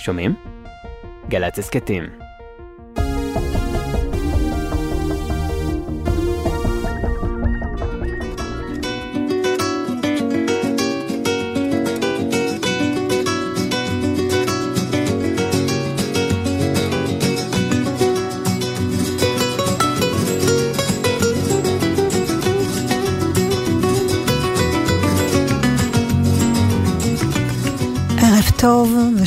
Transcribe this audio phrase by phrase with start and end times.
[0.00, 0.34] שומעים?
[1.28, 2.19] גל"צ הסכתים.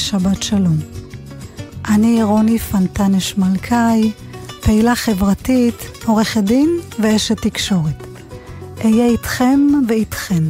[0.04, 0.78] ושבת שלום.
[1.88, 4.12] אני רוני פנטנש מלכאי,
[4.62, 5.76] פעילה חברתית,
[6.06, 8.08] עורכת דין ואשת תקשורת.
[8.86, 10.44] אהיה איתכם ואיתכן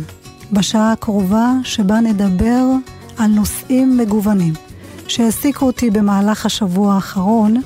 [0.52, 2.66] בשעה הקרובה שבה נדבר
[3.18, 4.54] על נושאים מגוונים
[5.08, 7.62] שהעסיקו אותי במהלך השבוע האחרון,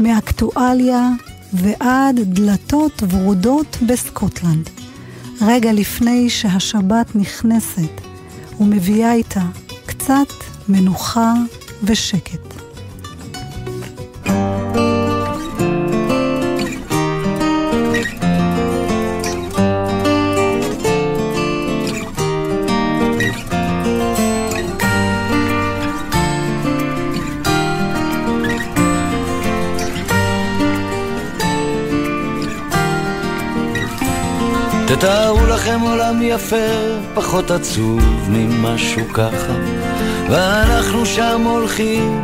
[0.00, 1.10] מאקטואליה
[1.52, 4.70] ועד דלתות ורודות בסקוטלנד.
[5.40, 8.00] רגע לפני שהשבת נכנסת
[8.60, 9.44] ומביאה איתה
[9.86, 11.32] קצת מנוחה
[11.82, 12.62] ושקט.
[34.86, 36.56] תתארו לכם עולם יפה,
[37.14, 39.52] פחות עצוב ממשהו ככה,
[40.32, 42.20] ואנחנו שם הולכים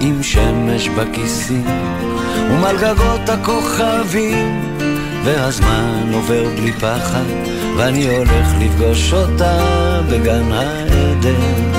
[0.00, 1.64] עם שמש בכיסים,
[2.50, 4.76] ומעל גגות הכוכבים,
[5.24, 7.24] והזמן עובר בלי פחד,
[7.76, 9.58] ואני הולך לפגוש אותה
[10.10, 11.70] בגן העדן.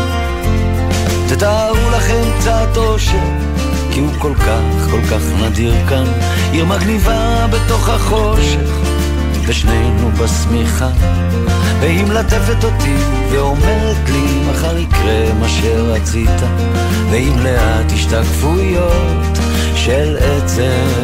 [1.29, 3.17] תתארו לכם קצת אושר,
[3.91, 6.05] כי הוא כל כך, כל כך נדיר כאן,
[6.51, 8.81] עיר מגניבה בתוך החושך.
[9.47, 10.89] ושנינו בשמיכה
[11.81, 12.95] והיא מלטפת אותי
[13.31, 16.41] ואומרת לי מחר יקרה מה שרצית.
[17.11, 19.37] ועם לאט השתקפויות
[19.75, 21.01] של עצב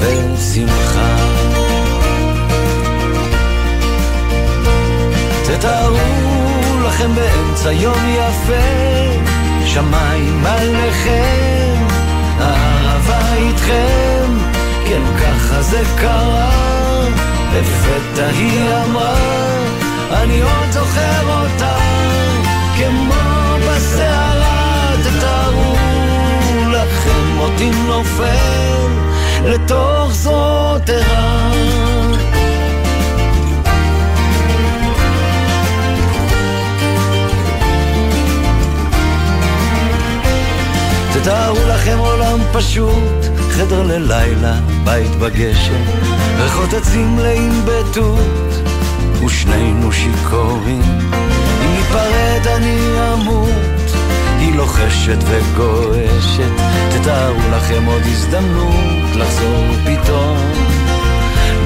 [0.00, 1.16] ושמחה.
[5.46, 5.96] תתארו
[6.86, 8.62] לכם באמצע יום יפה
[9.64, 11.86] שמיים עליכם
[12.40, 14.32] אהבה איתכם.
[14.88, 16.56] כן ככה זה קרה
[17.54, 19.55] לפתע היא אמרה,
[20.10, 21.76] אני עוד זוכר אותה,
[22.76, 23.14] כמו
[23.68, 25.76] בסערה, תתארו
[26.72, 28.86] לכם אותי נופל
[29.44, 31.52] לתוך זאת ערה.
[41.12, 45.82] תתארו לכם עולם פשוט, חדר ללילה, בית בגשם,
[46.38, 48.65] ריחות עצים מלאים בתות,
[49.24, 50.82] ושנינו שיכורים.
[51.62, 52.78] אם ניפרד אני
[53.12, 53.50] אמות,
[54.38, 56.50] היא לוחשת וגועשת,
[56.90, 60.36] תתארו לכם עוד הזדמנות לחזור פתאום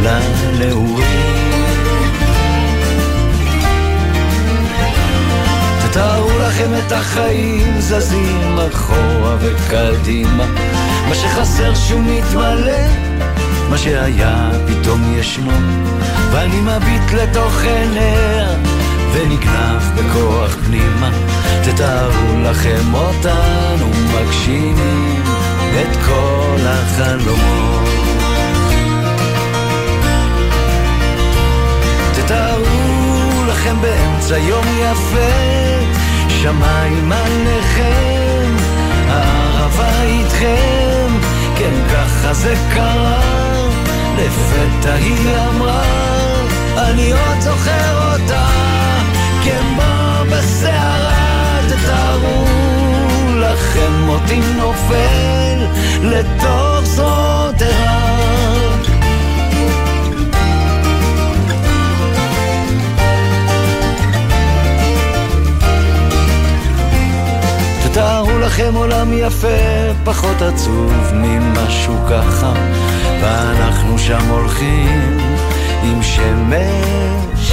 [0.03, 1.41] לנעורים.
[5.91, 10.47] תתארו לכם את החיים זזים אחורה וקדימה
[11.09, 13.11] מה שחסר שהוא מתמלא
[13.71, 15.51] מה שהיה פתאום ישנו
[16.33, 18.47] ואני מביט לתוך עיניה
[19.13, 21.11] ונגנב בכוח פנימה.
[21.65, 25.23] תתארו לכם אותנו מגשימים
[25.81, 27.89] את כל החלומות.
[32.15, 35.91] תתארו לכם באמצע יום יפה
[36.43, 38.57] שמיים עליכם,
[39.09, 41.13] הערבה איתכם,
[41.59, 43.21] כן ככה זה קרה,
[44.19, 46.20] לפתע היא אמרה,
[46.89, 48.47] אני עוד זוכר אותה,
[49.45, 52.45] כמו בסערה, תתארו
[53.37, 55.67] לכם אותי נופל
[56.03, 58.11] לתוך זאת ערה.
[67.85, 69.49] תתארו לכם עולם יפה,
[70.05, 72.53] פחות עצוב ממשהו ככה,
[73.23, 75.30] ואנחנו שם הולכים
[75.83, 77.53] עם שמש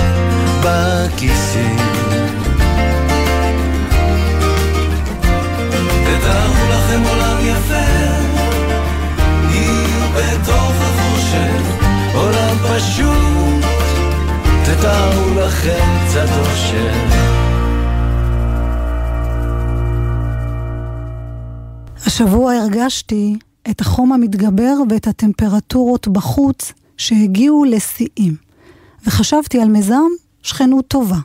[0.63, 1.77] בכיסים.
[6.03, 7.87] תתארו לכם עולם יפה,
[9.51, 11.85] עיר בתוך החושך,
[12.15, 13.65] עולם פשוט,
[14.65, 17.27] תתארו לכם קצת אושר.
[22.05, 23.35] השבוע הרגשתי
[23.69, 28.35] את החום המתגבר ואת הטמפרטורות בחוץ שהגיעו לשיאים.
[29.05, 30.07] וחשבתי על מיזם
[30.43, 31.19] שכנות טובה,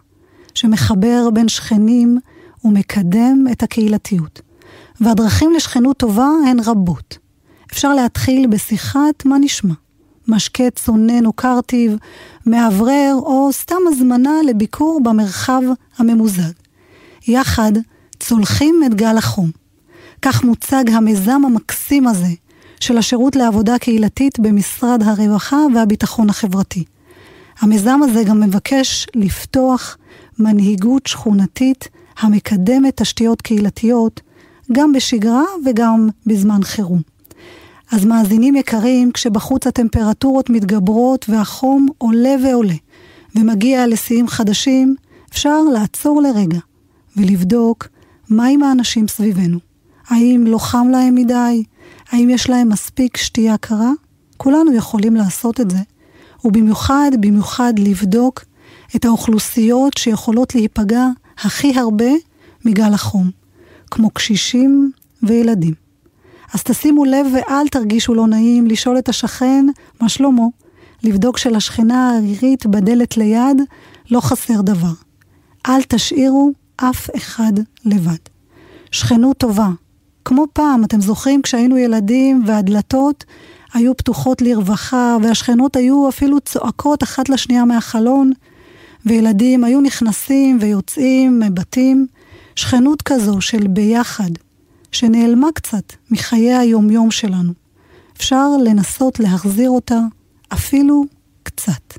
[0.55, 2.19] שמחבר בין שכנים
[2.65, 4.41] ומקדם את הקהילתיות.
[5.01, 7.19] והדרכים לשכנות טובה הן רבות.
[7.73, 9.75] אפשר להתחיל בשיחת מה נשמע.
[10.29, 11.97] משקה צונן או קרטיב,
[12.47, 15.63] מאוורר או סתם הזמנה לביקור במרחב
[15.99, 16.53] הממוזג.
[17.29, 17.73] יחד
[18.21, 19.51] צולחים את גל החום.
[20.23, 22.29] כך מוצג המיזם המקסים הזה
[22.83, 26.85] של השירות לעבודה קהילתית במשרד הרווחה והביטחון החברתי.
[27.61, 29.97] המיזם הזה גם מבקש לפתוח
[30.39, 31.89] מנהיגות שכונתית
[32.19, 34.21] המקדמת תשתיות קהילתיות
[34.73, 37.01] גם בשגרה וגם בזמן חירום.
[37.93, 42.77] אז מאזינים יקרים, כשבחוץ הטמפרטורות מתגברות והחום עולה ועולה
[43.37, 44.95] ומגיע לשיאים חדשים,
[45.31, 46.59] אפשר לעצור לרגע
[47.17, 47.89] ולבדוק
[48.29, 49.59] מה עם האנשים סביבנו.
[50.09, 51.63] האם לא חם להם מדי?
[52.13, 53.91] האם יש להם מספיק שתייה קרה?
[54.37, 55.79] כולנו יכולים לעשות את זה.
[56.45, 58.45] ובמיוחד, במיוחד לבדוק
[58.97, 61.07] את האוכלוסיות שיכולות להיפגע
[61.39, 62.11] הכי הרבה
[62.65, 63.31] מגל החום,
[63.91, 64.93] כמו קשישים
[65.23, 65.75] וילדים.
[66.55, 69.67] אז תשימו לב ואל תרגישו לא נעים לשאול את השכן
[70.01, 70.43] מה שלמה,
[71.03, 73.63] לבדוק שלשכנה הערירית בדלת ליד
[74.11, 74.93] לא חסר דבר.
[75.69, 77.53] אל תשאירו אף אחד
[77.85, 78.17] לבד.
[78.91, 79.69] שכנות טובה.
[80.25, 83.25] כמו פעם, אתם זוכרים כשהיינו ילדים והדלתות
[83.75, 88.33] היו פתוחות לרווחה והשכנות היו אפילו צועקות אחת לשנייה מהחלון
[89.07, 92.07] וילדים היו נכנסים ויוצאים מבתים.
[92.57, 94.31] שכנות כזו של ביחד,
[94.93, 97.53] שנעלמה קצת מחיי היומיום שלנו.
[98.17, 99.99] אפשר לנסות להחזיר אותה
[100.53, 101.05] אפילו
[101.43, 101.99] קצת.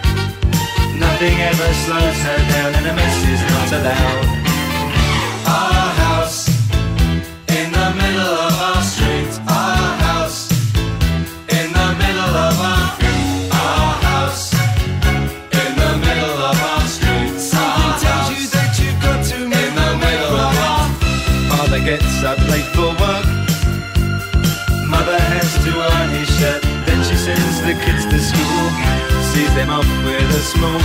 [1.21, 4.25] Nothing ever slows her down, and a mess is not allowed.
[5.45, 6.49] Our house
[7.47, 9.29] in the middle of our street.
[9.45, 10.49] Our house
[11.45, 12.89] in the middle of our
[13.53, 14.49] our house
[15.61, 17.37] in the middle of our street.
[17.37, 20.89] Something tells you that you've got to in the middle of our.
[21.53, 23.29] Father gets up late for work.
[24.89, 26.63] Mother has to iron his shirt.
[26.89, 28.65] Then she sends the kids to school.
[29.31, 30.00] Sees them off
[30.41, 30.79] with a small.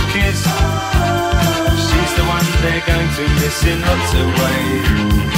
[1.77, 5.36] She's the one they're going to miss in lots of ways.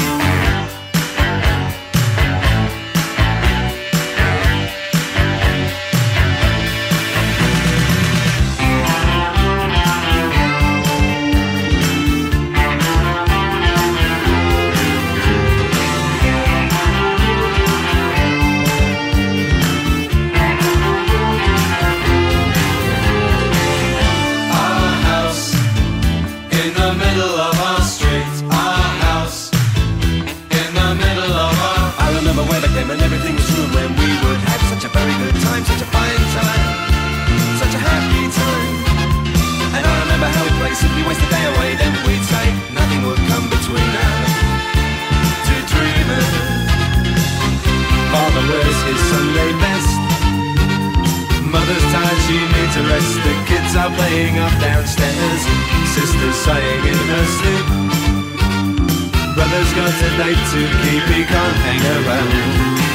[60.20, 62.89] night to keep me can't hang around.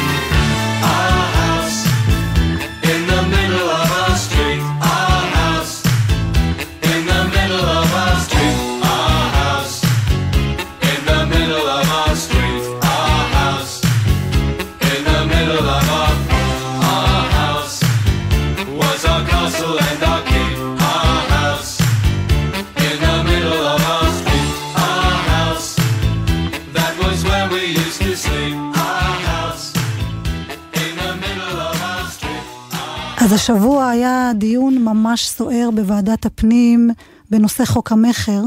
[37.31, 38.41] בנושא חוק המכר,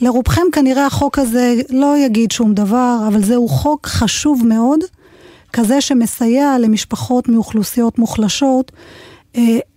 [0.00, 4.80] לרובכם כנראה החוק הזה לא יגיד שום דבר, אבל זהו חוק חשוב מאוד,
[5.52, 8.72] כזה שמסייע למשפחות מאוכלוסיות מוחלשות,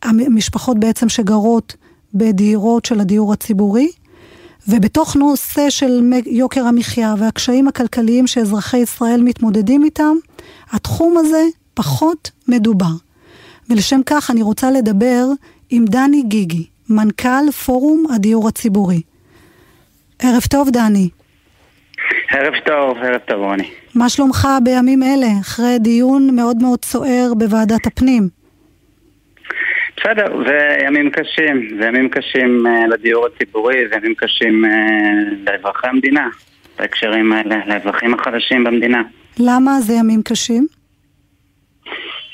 [0.03, 1.75] המשפחות בעצם שגרות
[2.13, 3.91] בדירות של הדיור הציבורי,
[4.67, 10.15] ובתוך נושא של יוקר המחיה והקשיים הכלכליים שאזרחי ישראל מתמודדים איתם,
[10.71, 12.93] התחום הזה פחות מדובר.
[13.69, 15.27] ולשם כך אני רוצה לדבר
[15.69, 19.01] עם דני גיגי, מנכ"ל פורום הדיור הציבורי.
[20.19, 21.09] ערב טוב, דני.
[22.29, 23.69] ערב טוב, ערב טוב, רוני.
[23.95, 28.29] מה שלומך בימים אלה, אחרי דיון מאוד מאוד סוער בוועדת הפנים?
[29.97, 35.87] בסדר, זה ימים קשים, זה ימים קשים uh, לדיור הציבורי, זה ימים קשים uh, לאזרחי
[35.87, 36.27] המדינה,
[36.79, 39.01] בהקשרים האלה, לאזרחים החדשים במדינה.
[39.39, 40.67] למה זה ימים קשים?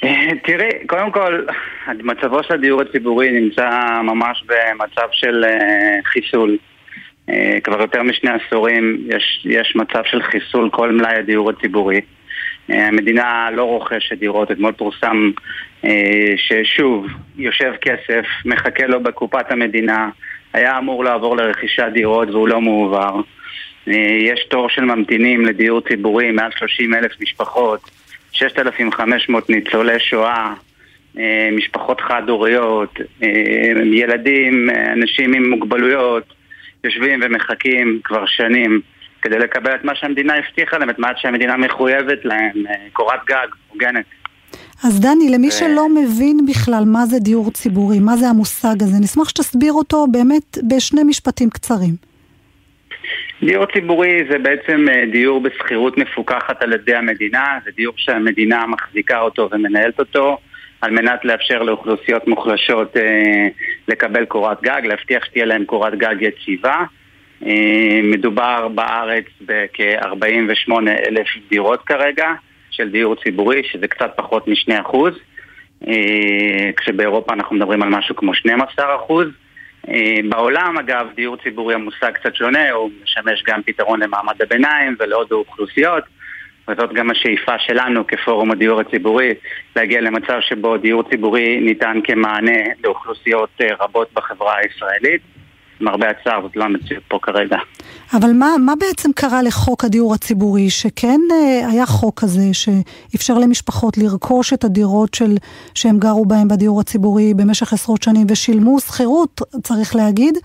[0.03, 1.45] אה, תראי, קודם כל,
[2.03, 3.69] מצבו של הדיור הציבורי נמצא
[4.03, 6.57] ממש במצב של uh, חיסול.
[7.29, 12.01] Uh, כבר יותר משני עשורים יש, יש מצב של חיסול כל מלאי הדיור הציבורי.
[12.71, 15.31] Uh, המדינה לא רוכשת דירות, אתמול פורסם
[16.37, 20.09] ששוב, יושב כסף, מחכה לו בקופת המדינה,
[20.53, 23.21] היה אמור לעבור לרכישת דירות והוא לא מועבר.
[23.87, 27.98] יש תור של ממתינים לדיור ציבורי, מעל 30 אלף משפחות.
[28.31, 30.53] 6,500 ניצולי שואה,
[31.17, 33.27] אה, משפחות חד-הוריות, אה,
[33.93, 36.23] ילדים, אה, אנשים עם מוגבלויות,
[36.83, 38.81] יושבים ומחכים כבר שנים
[39.21, 44.05] כדי לקבל את מה שהמדינה הבטיחה להם, את מה שהמדינה מחויבת להם, קורת גג, הוגנת.
[44.83, 45.51] אז דני, למי ו...
[45.51, 50.57] שלא מבין בכלל מה זה דיור ציבורי, מה זה המושג הזה, נשמח שתסביר אותו באמת
[50.69, 52.08] בשני משפטים קצרים.
[53.43, 59.19] דיור ציבורי זה בעצם אה, דיור בשכירות מפוקחת על ידי המדינה, זה דיור שהמדינה מחזיקה
[59.19, 60.37] אותו ומנהלת אותו
[60.81, 63.47] על מנת לאפשר לאוכלוסיות מוחלשות אה,
[63.87, 66.83] לקבל קורת גג, להבטיח שתהיה להם קורת גג יציבה.
[67.45, 70.71] אה, מדובר בארץ בכ-48
[71.07, 72.33] אלף דירות כרגע
[72.71, 74.95] של דיור ציבורי, שזה קצת פחות מ-2%,
[75.87, 78.79] אה, כשבאירופה אנחנו מדברים על משהו כמו 12%.
[79.89, 85.31] אה, בעולם, אגב, דיור ציבורי המושג קצת שונה, הוא משמש גם פתרון למעמד הביניים ולעוד
[85.31, 86.03] אוכלוסיות,
[86.67, 89.33] וזאת גם השאיפה שלנו כפורום הדיור הציבורי,
[89.75, 95.38] להגיע למצב שבו דיור ציבורי ניתן כמענה לאוכלוסיות אה, רבות בחברה הישראלית.
[95.81, 97.57] למרבה הצער, זאת לא המציאות פה כרגע.
[98.13, 103.97] אבל מה, מה בעצם קרה לחוק הדיור הציבורי, שכן אה, היה חוק כזה שאפשר למשפחות
[103.97, 105.35] לרכוש את הדירות של,
[105.75, 110.37] שהם גרו בהן בדיור הציבורי במשך עשרות שנים ושילמו שכירות, צריך להגיד,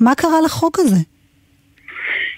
[0.00, 0.96] מה קרה לחוק הזה?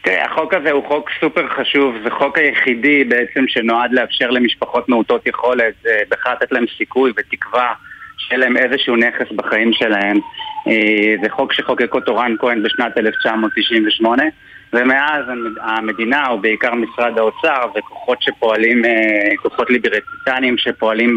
[0.04, 5.26] תראה, החוק הזה הוא חוק סופר חשוב, זה חוק היחידי בעצם שנועד לאפשר למשפחות מעוטות
[5.26, 7.74] יכולת, אה, בכלל לתת להם סיכוי ותקווה
[8.28, 10.16] שיהיה להם איזשהו נכס בחיים שלהם.
[10.68, 14.22] אה, זה חוק שחוקק אותו רן כהן בשנת 1998
[14.72, 15.24] ומאז
[15.60, 21.16] המדינה, או בעיקר משרד האוצר וכוחות שפועלים, אה, כוחות ליברטיסטניים שפועלים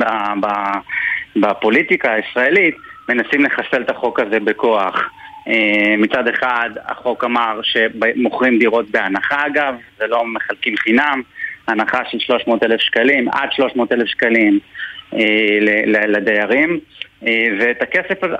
[1.36, 2.76] בפוליטיקה הישראלית
[3.10, 5.10] מנסים לחסל את החוק הזה בכוח.
[5.48, 11.22] אה, מצד אחד החוק אמר שמוכרים דירות בהנחה אגב, זה לא מחלקים חינם,
[11.68, 14.60] הנחה של 300 אלף שקלים, עד 300 אלף שקלים
[16.08, 16.80] לדיירים.
[17.28, 18.36] אה, ואת הכסף הזה,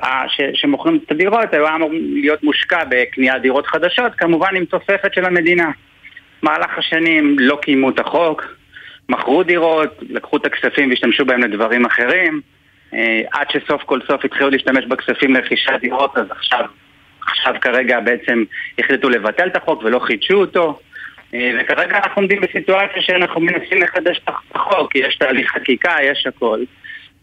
[0.54, 5.72] שמוכרים את הדירות, היה אמור להיות מושקע בקניית דירות חדשות, כמובן עם תוספת של המדינה.
[6.42, 8.44] מהלך השנים לא קיימו את החוק,
[9.10, 12.42] מכרו דירות, לקחו את הכספים והשתמשו בהם לדברים אחרים,
[12.94, 16.66] אה, עד שסוף כל סוף התחילו להשתמש בכספים לרכישת דירות, אז עכשיו,
[17.22, 18.44] עכשיו כרגע בעצם
[18.80, 20.80] החליטו לבטל את החוק ולא חידשו אותו.
[21.34, 26.60] אה, וכרגע אנחנו עומדים בסיטואציה שאנחנו מנסים לחדש את החוק, יש תהליך חקיקה, יש הכל.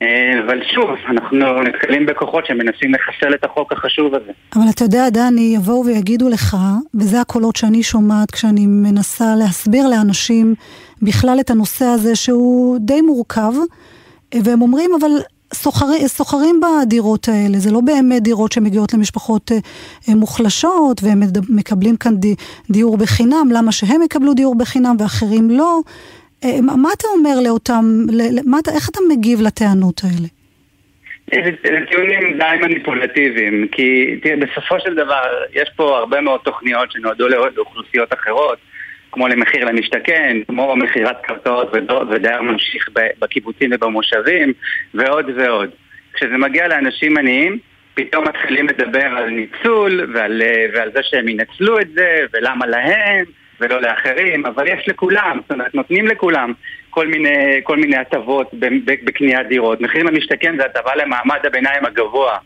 [0.02, 4.32] אה, אבל שוב, אנחנו נתקלים בכוחות שמנסים לחסל את החוק החשוב הזה.
[4.54, 6.56] אבל אתה יודע, דני, יבואו ויגידו לך,
[6.94, 10.54] וזה הקולות שאני שומעת כשאני מנסה להסביר לאנשים
[11.02, 13.52] בכלל את הנושא הזה שהוא די מורכב,
[14.44, 15.10] והם אומרים, אבל
[15.54, 22.14] סוחרים, סוחרים בדירות האלה, זה לא באמת דירות שמגיעות למשפחות אה, מוחלשות והם מקבלים כאן
[22.70, 25.80] דיור בחינם, למה שהם יקבלו דיור בחינם ואחרים לא?
[26.44, 27.84] אה, מה אתה אומר לאותם,
[28.44, 30.28] מה, איך אתה מגיב לטענות האלה?
[31.32, 35.22] זה טיעונים די מניפולטיביים, כי תראה, בסופו של דבר
[35.52, 38.58] יש פה הרבה מאוד תוכניות שנועדו לאוכלוסיות אחרות,
[39.16, 41.72] כמו למחיר למשתכן, כמו מכירת קרקעות
[42.10, 44.52] ודייר ממשיך בקיבוצים ובמושבים,
[44.94, 45.70] ועוד ועוד.
[46.14, 47.58] כשזה מגיע לאנשים עניים,
[47.94, 50.42] פתאום מתחילים לדבר על ניצול ועל,
[50.74, 53.24] ועל זה שהם ינצלו את זה, ולמה להם,
[53.60, 56.52] ולא לאחרים, אבל יש לכולם, זאת אומרת, נותנים לכולם
[56.90, 58.50] כל מיני, כל מיני הטבות
[59.04, 59.80] בקניית דירות.
[59.80, 62.38] מחיר למשתכן זה הטבה למעמד הביניים הגבוה,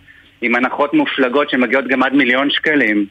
[0.43, 3.07] עם הנחות מופלגות שמגיעות גם עד מיליון שקלים.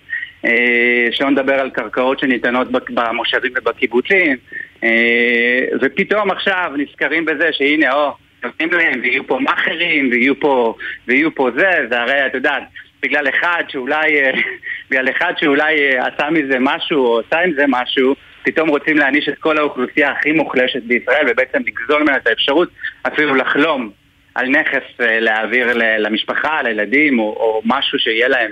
[0.46, 4.38] אה, שלא נדבר על קרקעות שניתנות במושבים ובקיבוצים,
[4.84, 10.76] אה, ופתאום עכשיו נזכרים בזה שהנה, או, נותנים להם, ויהיו פה מאכערים, ויהיו פה,
[11.08, 12.64] ויהיו פה זה, זה הרי, את יודעת,
[13.04, 14.32] בגלל אחד שאולי, אה,
[14.90, 19.38] בגלל אחד שאולי עשה מזה משהו, או עשה עם זה משהו, פתאום רוצים להעניש את
[19.40, 22.70] כל האוכלוסייה הכי מוחלשת בישראל, ובעצם לגזול ממנה את האפשרות
[23.08, 23.92] אפילו לחלום
[24.36, 28.52] על נכס להעביר למשפחה, לילדים, או, או משהו שיהיה להם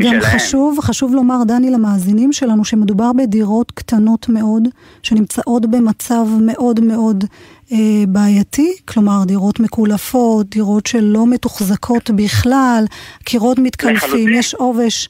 [0.00, 4.68] גם חשוב, חשוב לומר, דני, למאזינים שלנו, שמדובר בדירות קטנות מאוד,
[5.02, 7.24] שנמצאות במצב מאוד מאוד
[7.72, 12.84] אה, בעייתי, כלומר דירות מקולפות, דירות שלא מתוחזקות בכלל,
[13.24, 15.08] קירות מתקלפים, יש עובש.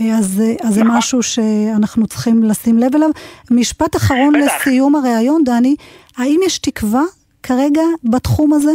[0.00, 0.96] אה, אז, אז זה נכון.
[0.96, 3.10] משהו שאנחנו צריכים לשים לב אליו.
[3.50, 4.66] משפט אחרון בטח.
[4.66, 5.76] לסיום הריאיון, דני,
[6.16, 7.02] האם יש תקווה
[7.42, 8.72] כרגע בתחום הזה?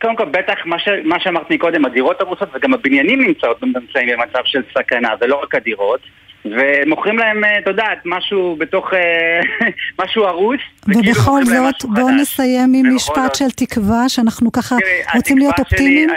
[0.00, 4.40] קודם כל, בטח מה, ש, מה שאמרת מקודם, הדירות הרוסות וגם הבניינים נמצאות נמצאים במצב
[4.44, 6.00] של סכנה, זה לא רק הדירות.
[6.44, 9.40] ומוכרים להם, אה, את יודעת, משהו בתוך, אה,
[10.04, 10.60] משהו הרוס.
[10.86, 14.76] ובכל זאת, בואו נסיים עם משפט של תקווה, שאנחנו ככה
[15.14, 16.10] רוצים להיות אופטימיים.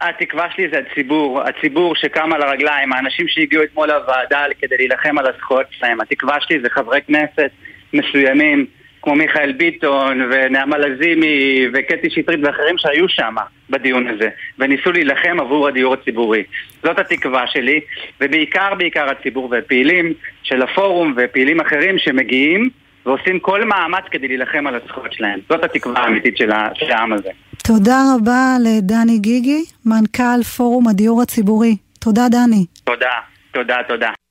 [0.00, 5.26] התקווה שלי זה הציבור, הציבור שקם על הרגליים, האנשים שהגיעו אתמול לוועדה כדי להילחם על
[5.26, 6.00] הזכויות שלהם.
[6.00, 7.50] התקווה שלי זה חברי כנסת
[7.92, 8.66] מסוימים.
[9.04, 13.34] כמו מיכאל ביטון ונעמה לזימי וקטי שטרית ואחרים שהיו שם
[13.70, 16.42] בדיון הזה וניסו להילחם עבור הדיור הציבורי.
[16.82, 17.80] זאת התקווה שלי,
[18.20, 22.68] ובעיקר בעיקר הציבור ופעילים של הפורום ופעילים אחרים שמגיעים
[23.06, 25.40] ועושים כל מאמץ כדי להילחם על הזכויות שלהם.
[25.48, 26.52] זאת התקווה האמיתית של
[26.90, 27.30] העם הזה.
[27.64, 31.76] תודה רבה לדני גיגי, מנכ"ל פורום הדיור הציבורי.
[32.00, 32.66] תודה דני.
[32.84, 33.12] תודה,
[33.52, 34.23] תודה, תודה.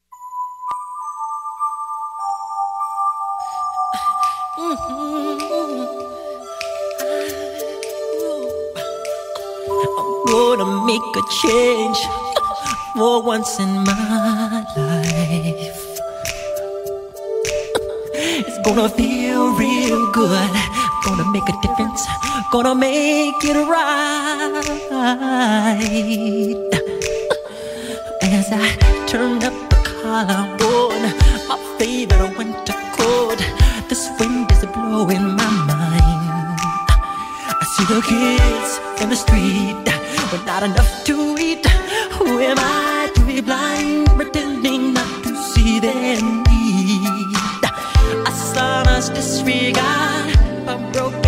[10.34, 12.00] Gonna make a change
[12.96, 15.82] for once in my life.
[18.48, 20.54] It's gonna feel real good.
[21.06, 22.02] Gonna make a difference.
[22.52, 24.70] Gonna make it right.
[28.38, 28.68] As I
[29.06, 30.44] turn up the collar
[30.74, 31.02] on
[31.50, 33.40] my favorite winter coat,
[33.88, 36.58] this wind is blowing my mind.
[37.62, 39.94] I see the kids in the street
[40.34, 41.64] but not enough to eat.
[42.18, 47.64] Who am I to be blind, pretending not to see their need?
[48.26, 50.34] A son's disregard,
[50.68, 51.23] a broken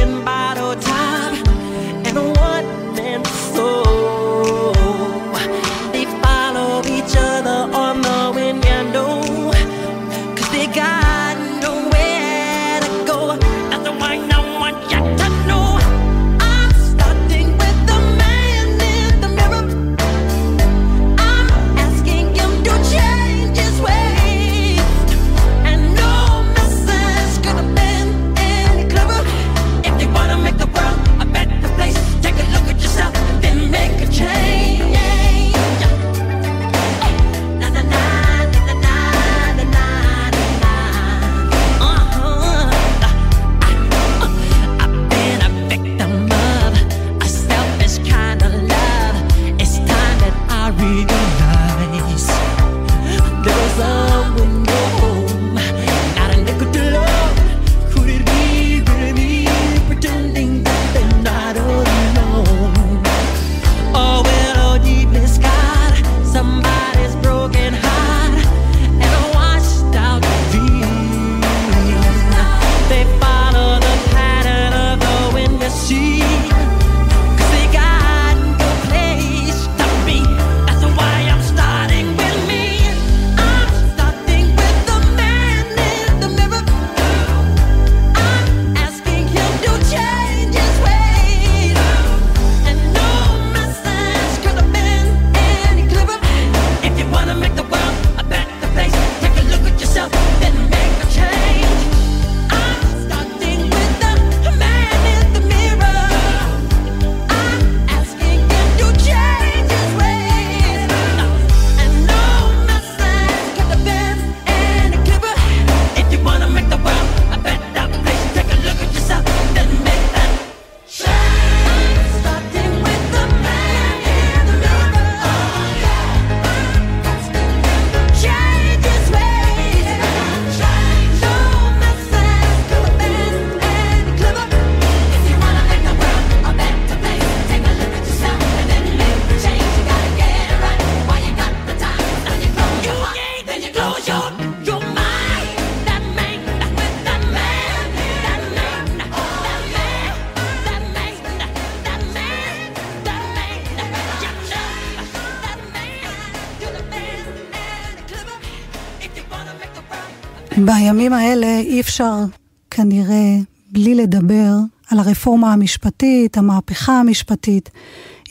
[161.96, 162.26] אפשר
[162.72, 163.38] כנראה
[163.72, 164.54] בלי לדבר
[164.90, 167.70] על הרפורמה המשפטית, המהפכה המשפטית.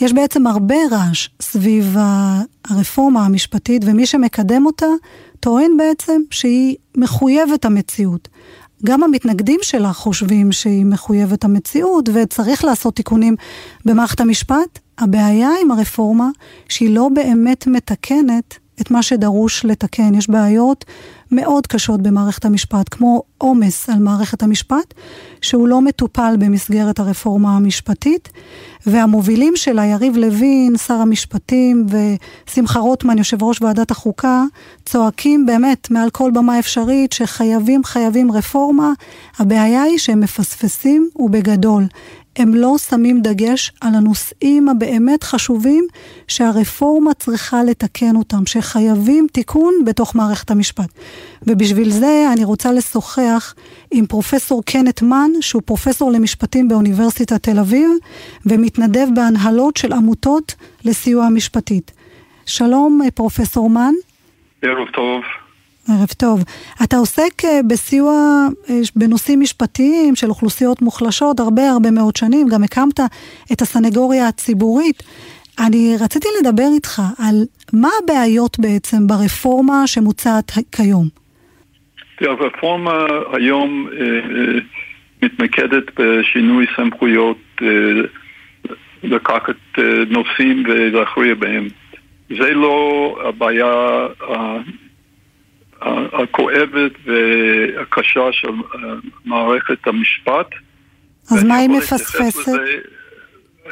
[0.00, 1.96] יש בעצם הרבה רעש סביב
[2.64, 4.86] הרפורמה המשפטית, ומי שמקדם אותה
[5.40, 8.28] טוען בעצם שהיא מחויבת המציאות.
[8.84, 13.36] גם המתנגדים שלה חושבים שהיא מחויבת המציאות וצריך לעשות תיקונים
[13.84, 14.78] במערכת המשפט.
[14.98, 16.28] הבעיה עם הרפורמה
[16.68, 20.14] שהיא לא באמת מתקנת את מה שדרוש לתקן.
[20.14, 20.84] יש בעיות
[21.34, 24.94] מאוד קשות במערכת המשפט, כמו עומס על מערכת המשפט,
[25.40, 28.28] שהוא לא מטופל במסגרת הרפורמה המשפטית,
[28.86, 31.86] והמובילים שלה, יריב לוין, שר המשפטים,
[32.46, 34.44] ושמחה רוטמן, יושב ראש ועדת החוקה,
[34.86, 38.92] צועקים באמת מעל כל במה אפשרית שחייבים חייבים רפורמה.
[39.38, 41.84] הבעיה היא שהם מפספסים ובגדול.
[42.36, 45.86] הם לא שמים דגש על הנושאים הבאמת חשובים
[46.28, 50.88] שהרפורמה צריכה לתקן אותם, שחייבים תיקון בתוך מערכת המשפט.
[51.42, 53.54] ובשביל זה אני רוצה לשוחח
[53.90, 57.90] עם פרופסור קנט מן, שהוא פרופסור למשפטים באוניברסיטת תל אביב,
[58.46, 61.92] ומתנדב בהנהלות של עמותות לסיוע משפטית.
[62.46, 63.92] שלום, פרופסור מן.
[64.62, 65.43] ערב טוב.
[65.88, 66.44] ערב טוב.
[66.84, 68.12] אתה עוסק אה, בסיוע
[68.70, 73.00] אה, בנושאים משפטיים של אוכלוסיות מוחלשות הרבה הרבה מאוד שנים, גם הקמת
[73.52, 75.02] את הסנגוריה הציבורית.
[75.66, 77.34] אני רציתי לדבר איתך על
[77.72, 81.08] מה הבעיות בעצם ברפורמה שמוצעת כיום.
[82.20, 84.58] הרפורמה היום אה,
[85.22, 87.38] מתמקדת בשינוי סמכויות
[89.02, 89.56] לקחת
[90.10, 91.68] נושאים ולהכריע בהם.
[92.28, 94.06] זה לא הבעיה
[96.12, 98.94] הכואבת והקשה של אה,
[99.24, 100.50] מערכת המשפט.
[101.30, 102.52] אז מה היא מפספסת?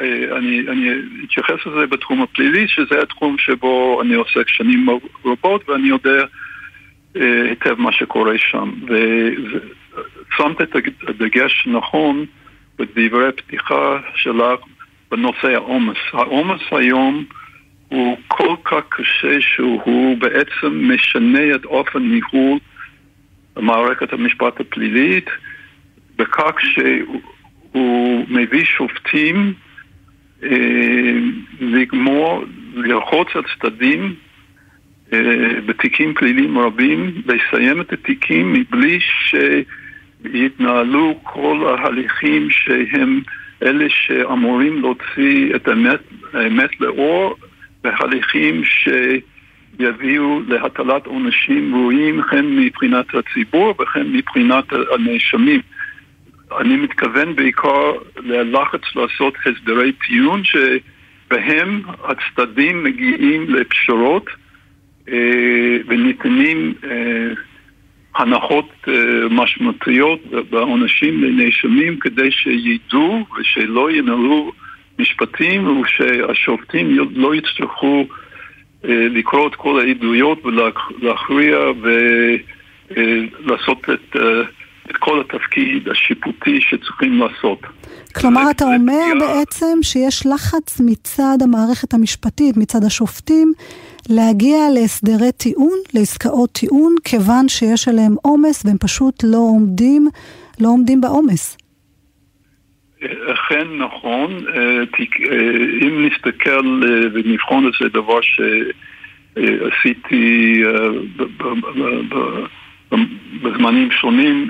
[0.01, 0.89] אה, אני, אני
[1.25, 4.87] אתייחס לזה בתחום הפלילי, שזה התחום שבו אני עוסק שנים
[5.25, 6.25] רבות ואני יודע
[7.15, 8.71] אה, היטב מה שקורה שם.
[8.83, 10.75] ושמת את
[11.07, 12.25] הדגש נכון
[12.79, 14.59] בדברי פתיחה שלך
[15.11, 15.97] בנושא העומס.
[16.13, 17.25] העומס היום
[17.87, 22.59] הוא כל כך קשה שהוא בעצם משנה את אופן ניהול
[23.57, 25.29] מערכת המשפט הפלילית
[26.15, 29.53] בכך שהוא מביא שופטים
[30.43, 31.13] אה,
[31.59, 34.15] לגמור, לרחוץ על צדדים
[35.13, 38.99] אה, בתיקים פליליים רבים, לסיים את התיקים מבלי
[40.29, 43.21] שיתנהלו כל ההליכים שהם
[43.63, 45.99] אלה שאמורים להוציא את האמת,
[46.33, 47.35] האמת לאור
[47.83, 48.61] בהליכים
[49.79, 55.61] שיביאו להטלת עונשים ראויים הן מבחינת הציבור וכן מבחינת הנאשמים.
[56.59, 64.25] אני מתכוון בעיקר ללחץ לעשות הסדרי טיעון שבהם הצדדים מגיעים לפשרות
[65.09, 67.33] אה, וניתנים אה,
[68.15, 68.93] הנחות אה,
[69.29, 70.19] משמעותיות
[70.49, 74.51] בעונשים לנאשמים כדי שידעו ושלא ינהלו
[74.99, 78.05] משפטים ושהשופטים לא יצטרכו
[78.85, 81.57] אה, לקרוא את כל העדויות ולהכריע
[82.89, 84.41] ולעשות אה, את, אה,
[84.91, 87.59] את כל התפקיד השיפוטי שצריכים לעשות.
[88.15, 93.53] כלומר, אתה אומר בעצם שיש לחץ מצד המערכת המשפטית, מצד השופטים,
[94.09, 100.07] להגיע להסדרי טיעון, לעסקאות טיעון, כיוון שיש עליהם עומס והם פשוט לא עומדים,
[100.59, 101.57] לא עומדים בעומס.
[103.33, 104.83] אכן נכון, אה, אה,
[105.81, 108.19] אם נסתכל אה, ונבחון את זה דבר
[109.35, 110.63] שעשיתי
[113.41, 114.49] בזמנים שונים,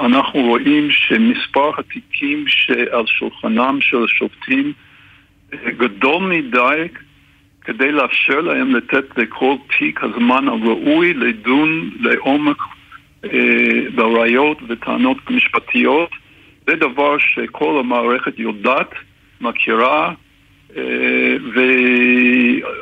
[0.00, 4.72] אנחנו רואים שמספר התיקים שעל שולחנם של השופטים
[5.66, 6.88] גדול מדי
[7.60, 12.58] כדי לאפשר להם לתת לכל תיק הזמן הראוי לדון לעומק
[13.94, 16.10] בראיות וטענות משפטיות
[16.66, 18.90] זה דבר שכל המערכת יודעת,
[19.40, 20.12] מכירה,
[20.76, 21.36] אה,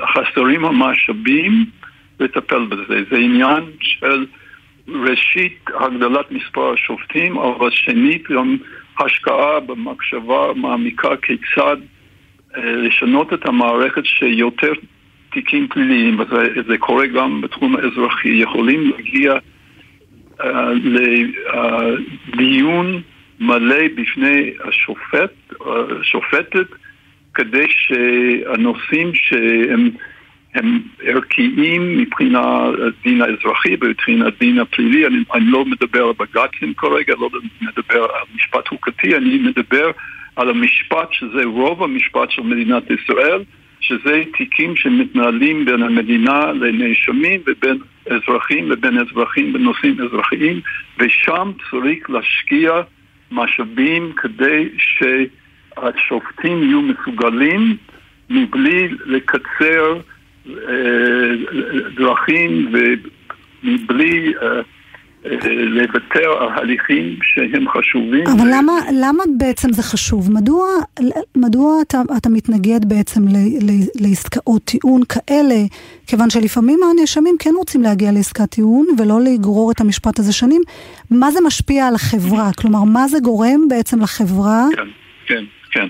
[0.03, 1.65] וחסרים המשאבים
[2.21, 3.05] לטפל בזה.
[3.11, 4.27] זה עניין של
[4.89, 8.57] ראשית הגדלת מספר השופטים, אבל שנית גם
[9.01, 11.77] השקעה במחשבה מעמיקה כיצד
[12.57, 14.73] אה, לשנות את המערכת שיותר
[15.33, 16.77] תיקים פליליים, וזה זה
[17.15, 19.35] גם בתחום האזרחי, יכולים להגיע
[20.41, 20.45] uh,
[22.35, 25.33] לדיון uh, מלא בפני השופט,
[26.01, 26.67] השופטת,
[27.35, 29.91] כדי שהנושאים שהם
[30.55, 37.15] הם ערכיים מבחינה הדין האזרחי ומבחינה הדין הפלילי, אני, אני לא מדבר על בג"צים כרגע,
[37.21, 39.91] לא מדבר על משפט חוקתי, אני מדבר
[40.37, 43.43] על המשפט שזה רוב המשפט של מדינת ישראל,
[43.81, 47.79] שזה תיקים שמתנהלים בין המדינה לנאשמים ובין
[48.11, 50.61] אזרחים לבין אזרחים בנושאים אזרחיים,
[50.99, 52.73] ושם צריך להשקיע
[53.35, 57.77] משאבים כדי שהשופטים יהיו מסוגלים
[58.31, 60.01] מבלי לקצר
[60.49, 61.31] אה,
[61.95, 64.61] דרכים ומבלי אה,
[65.51, 68.27] לוותר על הליכים שהם חשובים.
[68.27, 70.33] אבל למה, למה בעצם זה חשוב?
[70.33, 70.67] מדוע,
[71.37, 75.55] מדוע אתה, אתה מתנגד בעצם ל, ל, לעסקאות טיעון כאלה?
[76.07, 80.63] כיוון שלפעמים הנאשמים כן רוצים להגיע לעסקת טיעון ולא לגרור את המשפט הזה שנים.
[81.11, 82.51] מה זה משפיע על החברה?
[82.59, 84.67] כלומר, מה זה גורם בעצם לחברה?
[84.77, 84.89] כן,
[85.27, 85.87] כן, כן.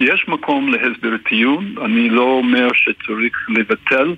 [0.00, 4.14] יש מקום להסדר טיעון, אני לא אומר שצריך לבטל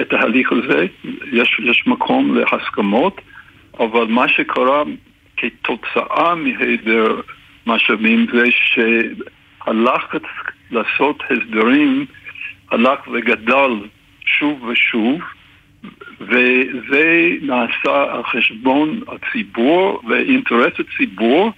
[0.00, 0.86] את ההליך הזה,
[1.32, 3.20] יש, יש מקום להסכמות,
[3.78, 4.82] אבל מה שקרה
[5.36, 7.20] כתוצאה מהיעדר
[7.66, 10.22] משאבים זה שהלחץ
[10.70, 12.06] לעשות הסדרים
[12.70, 13.70] הלך וגדל
[14.26, 15.20] שוב ושוב,
[16.20, 21.52] וזה נעשה על חשבון הציבור ואינטרס הציבור,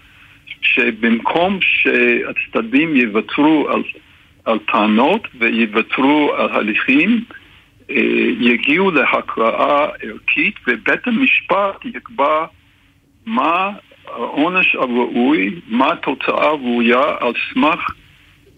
[0.63, 3.83] שבמקום שהצדדים יוותרו על,
[4.45, 7.46] על טענות ויוותרו על הליכים, אה,
[8.41, 12.47] יגיעו להקראה ערכית ובית המשפט יקבע
[13.27, 13.71] מה
[14.07, 17.81] העונש הראוי, מה התוצאה הראויה על סמך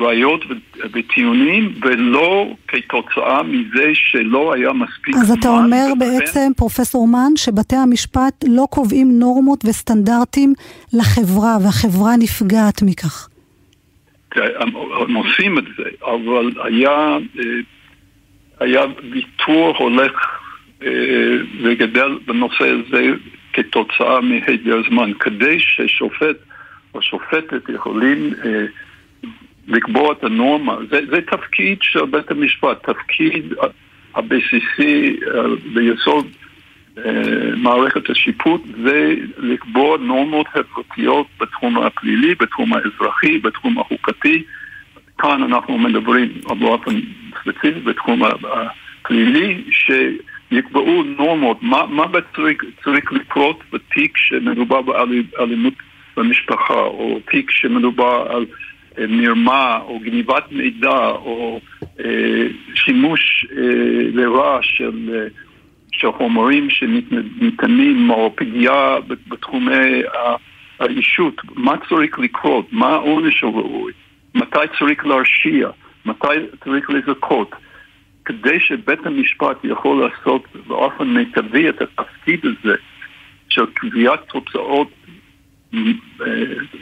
[0.00, 0.44] ראיות
[0.92, 5.22] וטיעונים ולא כתוצאה מזה שלא היה מספיק זמן.
[5.22, 10.54] אז אתה אומר בעצם, פרופסור מן, שבתי המשפט לא קובעים נורמות וסטנדרטים
[10.92, 13.28] לחברה והחברה נפגעת מכך.
[15.00, 17.44] הם עושים את זה, אבל היה אה,
[18.60, 20.12] היה ויתור הולך
[20.82, 23.10] אה, וגדל בנושא הזה
[23.52, 25.12] כתוצאה מהיעדר זמן.
[25.20, 26.36] כדי ששופט
[26.94, 28.64] או שופטת יכולים אה,
[29.68, 33.54] לקבוע את הנורמה, זה, זה תפקיד של בית המשפט, תפקיד
[34.14, 35.42] הבסיסי אה,
[35.74, 36.26] ביסוד
[37.56, 44.42] מערכת השיפוט זה לקבוע נורמות חברתיות בתחום הפלילי, בתחום האזרחי, בתחום החוקתי.
[45.18, 46.28] כאן אנחנו מדברים
[46.60, 46.90] באופן
[47.40, 52.04] ספציפי בתחום הפלילי, שיקבעו נורמות, מה, מה
[52.36, 55.74] צריך, צריך לקרות בתיק שמדובר באלימות
[56.16, 58.46] במשפחה, או תיק שמדובר על
[58.98, 61.60] אה, מרמה, או גניבת מידע, או
[62.00, 63.62] אה, שימוש אה,
[64.12, 65.26] לרע של, אה,
[65.92, 68.96] של חומרים שניתנים, או פגיעה
[69.28, 70.02] בתחומי
[70.80, 73.92] האישות, מה צריך לקרות, מה העונש הראוי.
[74.34, 75.70] מתי צריך להרשיע,
[76.06, 76.26] מתי
[76.64, 77.54] צריך לזכות.
[78.24, 82.74] כדי שבית המשפט יכול לעשות באופן מיטבי את התפקיד הזה
[83.48, 84.90] של קביעת תוצאות
[85.74, 85.80] אה,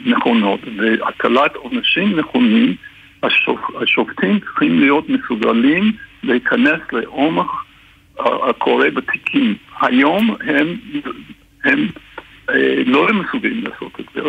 [0.05, 2.75] נכונות והטלת עונשים נכונים,
[3.23, 3.59] השופ...
[3.81, 5.91] השופטים צריכים להיות מסוגלים
[6.23, 7.49] להיכנס לעומק
[8.19, 9.55] הקורה בתיקים.
[9.81, 10.77] היום הם,
[11.63, 11.87] הם
[12.49, 14.21] אה, לא מסוגלים לעשות את זה.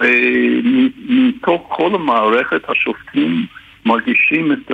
[0.00, 3.46] ומתוך כל המערכת השופטים
[3.86, 4.70] מרגישים את,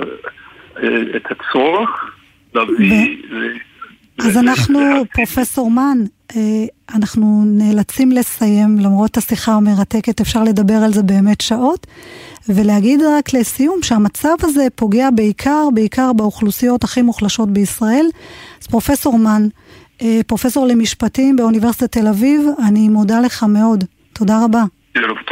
[1.15, 2.15] את הצורך
[2.55, 3.17] להביא...
[4.19, 4.79] אז אנחנו,
[5.13, 5.97] פרופסור מן,
[6.35, 6.41] אה,
[6.95, 11.87] אנחנו נאלצים לסיים, למרות השיחה המרתקת, אפשר לדבר על זה באמת שעות,
[12.49, 18.05] ולהגיד רק לסיום שהמצב הזה פוגע בעיקר, בעיקר באוכלוסיות הכי מוחלשות בישראל.
[18.61, 19.47] אז פרופסור מן,
[20.01, 23.83] אה, פרופסור למשפטים באוניברסיטת תל אביב, אני מודה לך מאוד.
[24.13, 24.63] תודה רבה.
[24.93, 25.29] durft.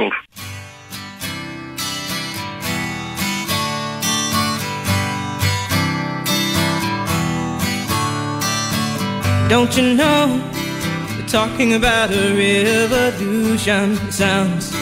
[9.50, 10.42] Don't you know
[11.18, 13.98] we're talking about a revolution?
[14.08, 14.74] It sounds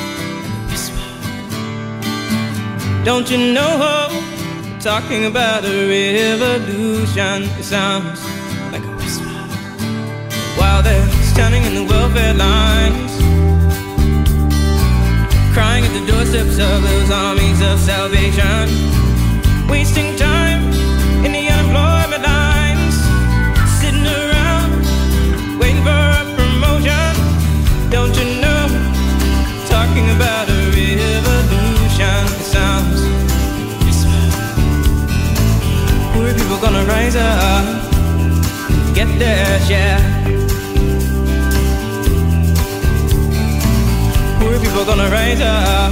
[0.69, 0.95] whisper.
[3.03, 4.07] Don't you know
[4.61, 7.45] we're talking about a revolution?
[7.63, 8.23] Sounds
[8.71, 9.25] like a whisper.
[10.59, 13.38] While they're standing in the welfare lines
[15.53, 18.69] crying at the doorsteps of those armies of salvation,
[19.67, 20.63] wasting time
[21.25, 22.95] in the unemployment lines,
[23.79, 24.69] sitting around
[25.59, 27.11] waiting for a promotion.
[27.89, 28.63] Don't you know?
[29.67, 33.01] Talking about a revolution it sounds.
[36.13, 37.65] Poor people gonna rise up,
[38.93, 40.18] get their share.
[44.61, 45.91] People gonna rise up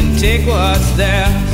[0.00, 1.53] and take what's theirs.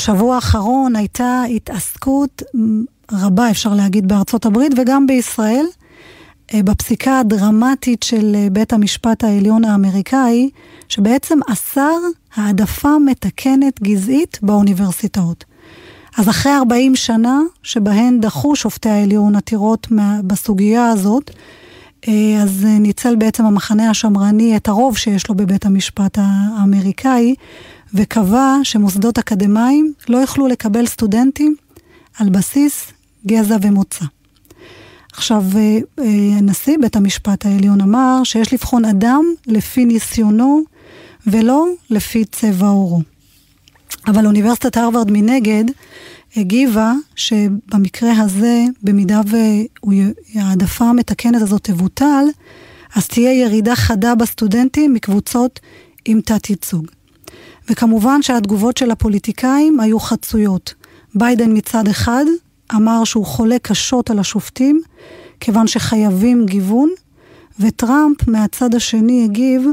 [0.00, 2.42] בשבוע האחרון הייתה התעסקות
[3.12, 5.66] רבה, אפשר להגיד, בארצות הברית וגם בישראל,
[6.54, 10.50] אה, בפסיקה הדרמטית של אה, בית המשפט העליון האמריקאי,
[10.88, 11.98] שבעצם אסר
[12.34, 15.44] העדפה מתקנת גזעית באוניברסיטאות.
[16.18, 19.86] אז אחרי 40 שנה שבהן דחו שופטי העליון עתירות
[20.24, 21.30] בסוגיה הזאת,
[22.08, 27.34] אה, אז ניצל בעצם המחנה השמרני את הרוב שיש לו בבית המשפט האמריקאי,
[27.94, 31.54] וקבע שמוסדות אקדמיים לא יוכלו לקבל סטודנטים
[32.18, 32.92] על בסיס
[33.26, 34.04] גזע ומוצא.
[35.12, 40.62] עכשיו, אה, אה, נשיא בית המשפט העליון אמר שיש לבחון אדם לפי ניסיונו
[41.26, 43.00] ולא לפי צבע עורו.
[44.06, 45.64] אבל אוניברסיטת הרווארד מנגד
[46.36, 49.20] הגיבה שבמקרה הזה, במידה
[50.34, 52.24] וההעדפה המתקנת הזאת תבוטל,
[52.94, 55.60] אז תהיה ירידה חדה בסטודנטים מקבוצות
[56.04, 56.86] עם תת-ייצוג.
[57.68, 60.74] וכמובן שהתגובות של הפוליטיקאים היו חצויות.
[61.14, 62.24] ביידן מצד אחד
[62.74, 64.80] אמר שהוא חולה קשות על השופטים,
[65.40, 66.90] כיוון שחייבים גיוון,
[67.60, 69.66] וטראמפ מהצד השני הגיב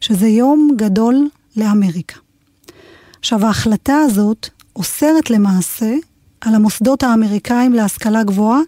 [0.00, 2.18] שזה יום גדול לאמריקה.
[3.18, 5.94] עכשיו, ההחלטה הזאת אוסרת למעשה
[6.40, 8.60] על המוסדות האמריקאים להשכלה גבוהה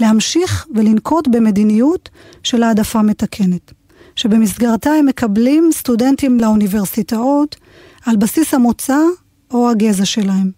[0.00, 2.08] להמשיך ולנקוט במדיניות
[2.42, 3.72] של העדפה מתקנת,
[4.16, 7.56] שבמסגרתה הם מקבלים סטודנטים לאוניברסיטאות
[8.06, 8.98] על בסיס המוצא
[9.50, 10.50] או הגזע שלהם.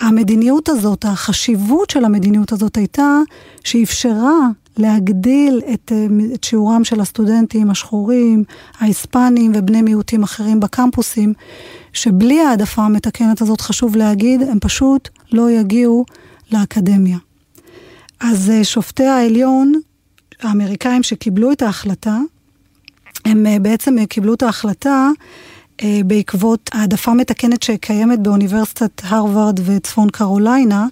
[0.00, 3.18] המדיניות הזאת, החשיבות של המדיניות הזאת הייתה
[3.64, 8.44] שאפשרה להגדיל את, אה, את שיעורם של הסטודנטים השחורים,
[8.78, 11.32] ההיספנים ובני מיעוטים אחרים בקמפוסים,
[11.92, 16.04] שבלי העדפה המתקנת הזאת, חשוב להגיד, הם פשוט לא יגיעו
[16.52, 17.18] לאקדמיה.
[18.20, 19.72] אז אה, שופטי העליון,
[20.42, 22.18] האמריקאים שקיבלו את ההחלטה,
[23.24, 25.10] הם אה, בעצם קיבלו את ההחלטה
[26.06, 30.86] בעקבות העדפה מתקנת שקיימת באוניברסיטת הרווארד וצפון קרוליינה,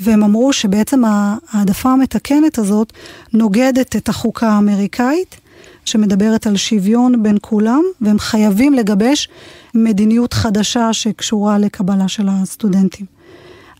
[0.00, 2.92] והם אמרו שבעצם ההעדפה המתקנת הזאת
[3.32, 5.36] נוגדת את החוקה האמריקאית,
[5.84, 9.28] שמדברת על שוויון בין כולם, והם חייבים לגבש
[9.74, 13.06] מדיניות חדשה שקשורה לקבלה של הסטודנטים.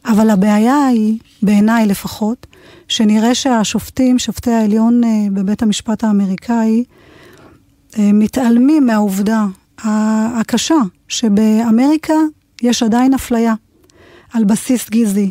[0.05, 2.47] אבל הבעיה היא, בעיניי לפחות,
[2.89, 6.85] שנראה שהשופטים, שופטי העליון אה, בבית המשפט האמריקאי,
[7.99, 9.45] אה, מתעלמים מהעובדה
[9.85, 12.15] הקשה שבאמריקה
[12.63, 13.55] יש עדיין אפליה
[14.33, 15.31] על בסיס גזעי,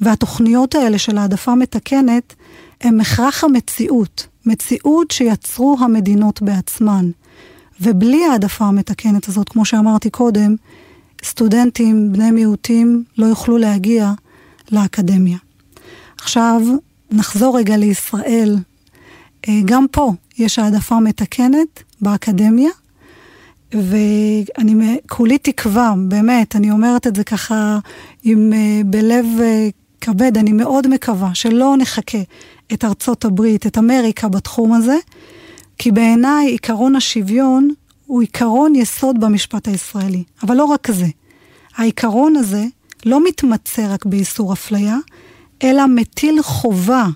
[0.00, 2.34] והתוכניות האלה של העדפה מתקנת
[2.80, 7.10] הם הכרח המציאות, מציאות שיצרו המדינות בעצמן.
[7.80, 10.56] ובלי העדפה המתקנת הזאת, כמו שאמרתי קודם,
[11.24, 14.12] סטודנטים, בני מיעוטים, לא יוכלו להגיע
[14.72, 15.38] לאקדמיה.
[16.18, 16.60] עכשיו,
[17.10, 18.56] נחזור רגע לישראל.
[19.48, 22.70] אה, גם פה יש העדפה מתקנת באקדמיה,
[23.74, 27.78] ואני כולי תקווה, באמת, אני אומרת את זה ככה
[28.22, 29.68] עם, אה, בלב אה,
[30.00, 32.18] כבד, אני מאוד מקווה שלא נחכה
[32.72, 34.96] את ארצות הברית, את אמריקה בתחום הזה,
[35.78, 37.68] כי בעיניי עיקרון השוויון
[38.06, 40.24] הוא עיקרון יסוד במשפט הישראלי.
[40.42, 41.06] אבל לא רק זה.
[41.76, 42.64] העיקרון הזה
[43.06, 44.96] לא מתמצה רק באיסור אפליה,
[45.62, 47.06] אלא מטיל חובה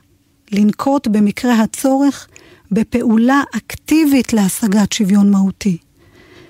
[0.52, 2.28] לנקוט במקרה הצורך
[2.70, 5.78] בפעולה אקטיבית להשגת שוויון מהותי.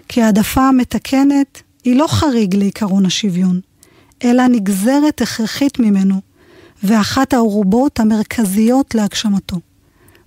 [0.09, 3.61] כי העדפה המתקנת היא לא חריג לעיקרון השוויון,
[4.25, 6.21] אלא נגזרת הכרחית ממנו,
[6.83, 9.57] ואחת הערובות המרכזיות להגשמתו.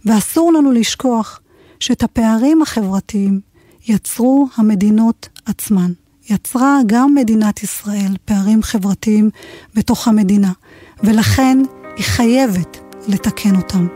[0.06, 1.40] ואסור לנו לשכוח
[1.80, 3.40] שאת הפערים החברתיים
[3.88, 5.92] יצרו המדינות עצמן.
[6.30, 9.30] יצרה גם מדינת ישראל פערים חברתיים
[9.76, 10.52] בתוך המדינה,
[11.04, 11.58] ולכן
[11.98, 13.88] היא חייבת לתקן אותם.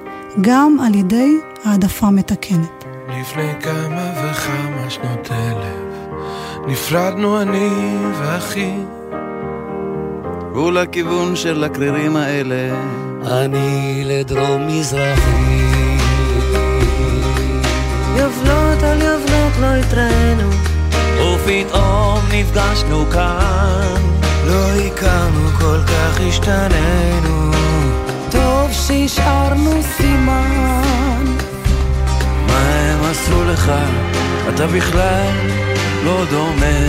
[0.41, 2.80] גם על ידי העדפה מתקנת.
[3.31, 5.95] לפני כמה וכמה שנות אלף.
[6.67, 7.69] נפרדנו אני
[8.19, 8.73] ואחי.
[10.53, 12.75] הוא לכיוון של הקרירים האלה.
[13.25, 15.61] אני לדרום מזרחי.
[18.17, 20.49] יובלות על יובלות לא התראינו.
[21.35, 23.95] ופתאום נפגשנו כאן.
[24.47, 27.51] לא הכרנו כל כך השתננו
[28.31, 30.71] טוב שהשארנו סימן
[33.11, 33.71] עשו לך?
[34.49, 35.31] אתה בכלל
[36.03, 36.79] לא דומה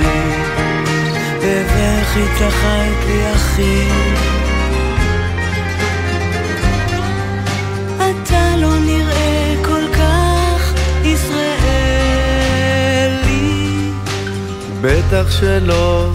[0.00, 0.20] לי.
[1.38, 3.86] בבכי צחק לי אחי.
[7.96, 10.72] אתה לא נראה כל כך
[11.04, 12.30] ישראלי.
[14.80, 16.10] בטח שלא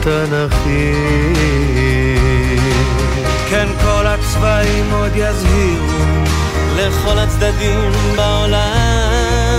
[0.00, 0.92] תנכי.
[3.50, 6.04] כן כל הצבעים עוד יזהירו
[6.76, 9.58] לכל הצדדים בעולם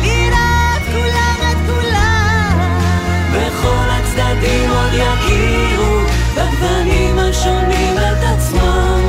[0.00, 2.58] נראה את כולם את כולם
[3.32, 6.00] וכל הצדדים עוד יכירו
[6.34, 9.00] בגוונים השונים את עצמם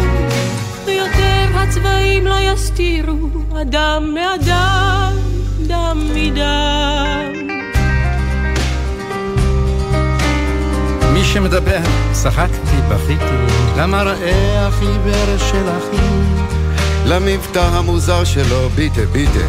[0.86, 3.28] ויותר הצבעים לא יסתירו
[3.62, 5.14] אדם מאדם,
[5.68, 7.34] דם מדם.
[11.14, 11.80] מי שמדבר,
[12.12, 16.38] צחקתי, בכיתי, למראה החיוור של אחי.
[17.08, 19.48] למבטא המוזר שלו, ביטה ביטה,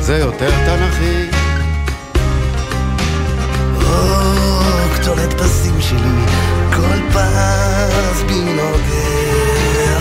[0.00, 1.36] זה יותר תנכי.
[4.94, 6.26] קטורת פסים שלי,
[6.76, 9.96] כל פס בי נוגע.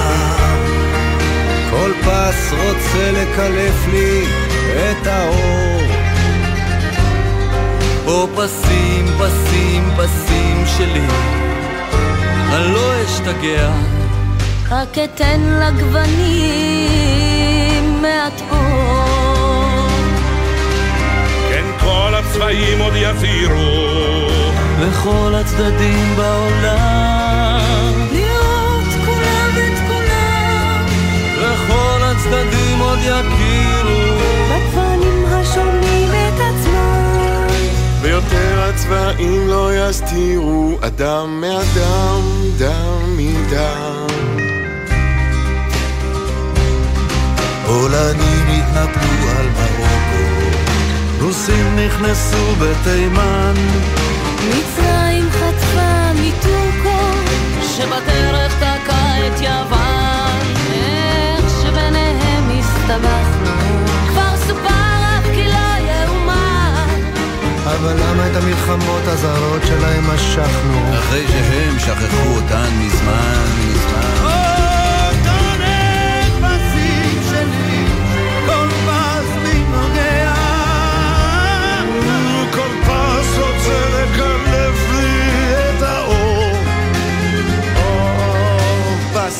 [1.70, 4.26] כל פס רוצה לקלף לי
[4.74, 5.82] את האור.
[8.06, 11.08] או פסים, פסים, פסים שלי,
[12.52, 13.95] אני לא אשתגע.
[14.72, 16.62] רק אתן לגוונים
[18.02, 19.88] מעט אור.
[21.50, 24.26] כן כל הצבעים עוד יזהירו
[24.80, 30.86] לכל הצדדים בעולם לראות כולם את כולם.
[31.38, 37.48] לכל הצדדים עוד יכירו בגוונים השונים את עצמם.
[38.02, 42.22] ויותר הצבעים לא יסתירו אדם מאדם,
[42.58, 44.35] דם מדם.
[47.76, 50.58] פולנים התנפלו על מרוקו,
[51.22, 53.54] רוסים נכנסו בתימן
[54.48, 57.12] מצרים חטפה מטורקו,
[57.62, 60.42] שבדרך תקע את יוון.
[60.74, 63.52] איך שביניהם הסתבכנו,
[64.08, 66.88] כבר סופר אף כי לא יאומן.
[67.66, 71.00] אבל למה את המלחמות הזרות שלהם משכנו?
[71.00, 74.35] אחרי שהם שכחו אותן מזמן, מזמן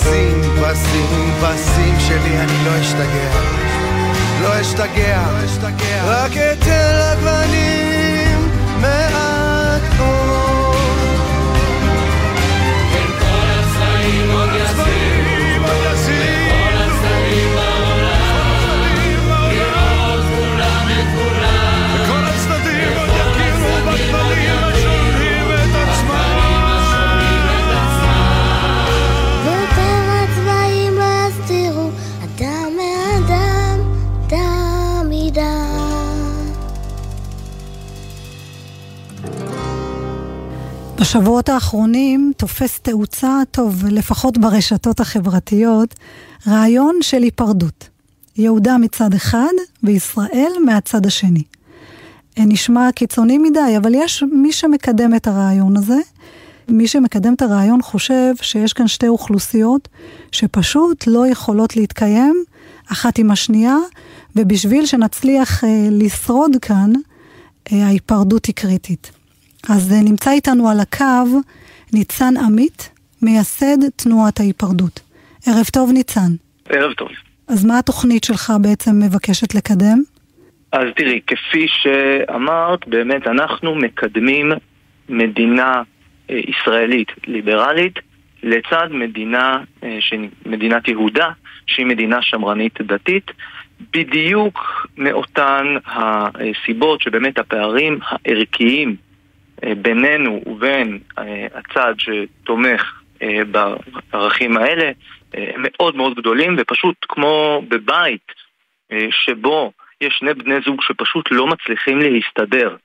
[0.06, 3.30] פסים, פסים, פסים שלי, אני לא אשתגע.
[4.42, 5.24] לא אשתגע,
[6.06, 7.95] רק אתן לגוונים
[41.06, 45.96] בשבועות האחרונים תופס תאוצה, טוב, לפחות ברשתות החברתיות,
[46.48, 47.90] רעיון של היפרדות.
[48.38, 49.54] יהודה מצד אחד
[49.84, 51.44] וישראל מהצד השני.
[52.38, 55.98] אה, נשמע קיצוני מדי, אבל יש מי שמקדם את הרעיון הזה.
[56.70, 59.88] מי שמקדם את הרעיון חושב שיש כאן שתי אוכלוסיות
[60.32, 62.44] שפשוט לא יכולות להתקיים
[62.92, 63.78] אחת עם השנייה,
[64.36, 66.94] ובשביל שנצליח אה, לשרוד כאן,
[67.72, 69.15] אה, ההיפרדות היא קריטית.
[69.70, 71.42] אז אה, נמצא איתנו על הקו
[71.94, 72.90] ניצן עמית,
[73.22, 75.00] מייסד תנועת ההיפרדות.
[75.48, 76.32] ערב טוב ניצן.
[76.70, 77.10] ערב טוב.
[77.48, 79.98] אז מה התוכנית שלך בעצם מבקשת לקדם?
[80.72, 84.52] אז תראי, כפי שאמרת, באמת אנחנו מקדמים
[85.10, 85.82] מדינה
[86.30, 88.00] אה, ישראלית ליברלית
[88.44, 90.00] לצד מדינה, אה,
[90.46, 91.30] מדינת יהודה,
[91.68, 93.32] שהיא מדינה שמרנית דתית,
[93.94, 98.96] בדיוק מאותן הסיבות שבאמת הפערים הערכיים
[99.64, 103.40] בינינו ובין אה, הצד שתומך אה,
[104.12, 104.92] בערכים האלה
[105.36, 108.32] אה, מאוד מאוד גדולים, ופשוט כמו בבית
[108.92, 112.76] אה, שבו יש שני בני זוג שפשוט לא מצליחים להסתדר,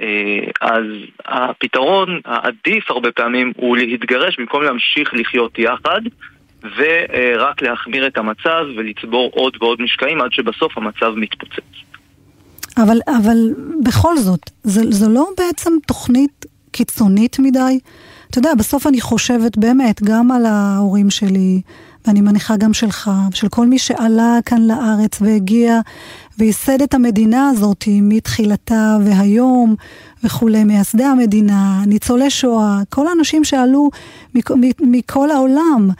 [0.00, 0.84] אה, אז
[1.24, 6.00] הפתרון העדיף הרבה פעמים הוא להתגרש במקום להמשיך לחיות יחד
[6.76, 11.89] ורק להחמיר את המצב ולצבור עוד ועוד משקעים עד שבסוף המצב מתפוצץ.
[12.76, 17.78] אבל, אבל בכל זאת, זו, לא בעצם תוכנית קיצונית מדי?
[18.30, 21.60] אתה יודע, בסוף אני חושבת באמת גם על ההורים שלי,
[22.06, 25.80] ואני מניחה גם שלך, של כל מי שעלה כאן לארץ והגיע
[26.38, 29.74] וייסד את המדינה הזאת מתחילתה והיום
[30.24, 33.90] וכולי, מייסדי המדינה, ניצולי שואה, כל האנשים שעלו
[34.34, 34.50] מכ,
[34.80, 35.90] מכל העולם.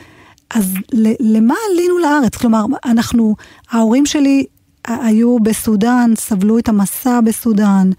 [0.55, 0.75] אז
[1.21, 2.37] למה עלינו לארץ?
[2.37, 3.35] כלומר, אנחנו,
[3.71, 4.47] ההורים שלי
[4.87, 7.91] היו בסודאן, סבלו את המסע בסודאן,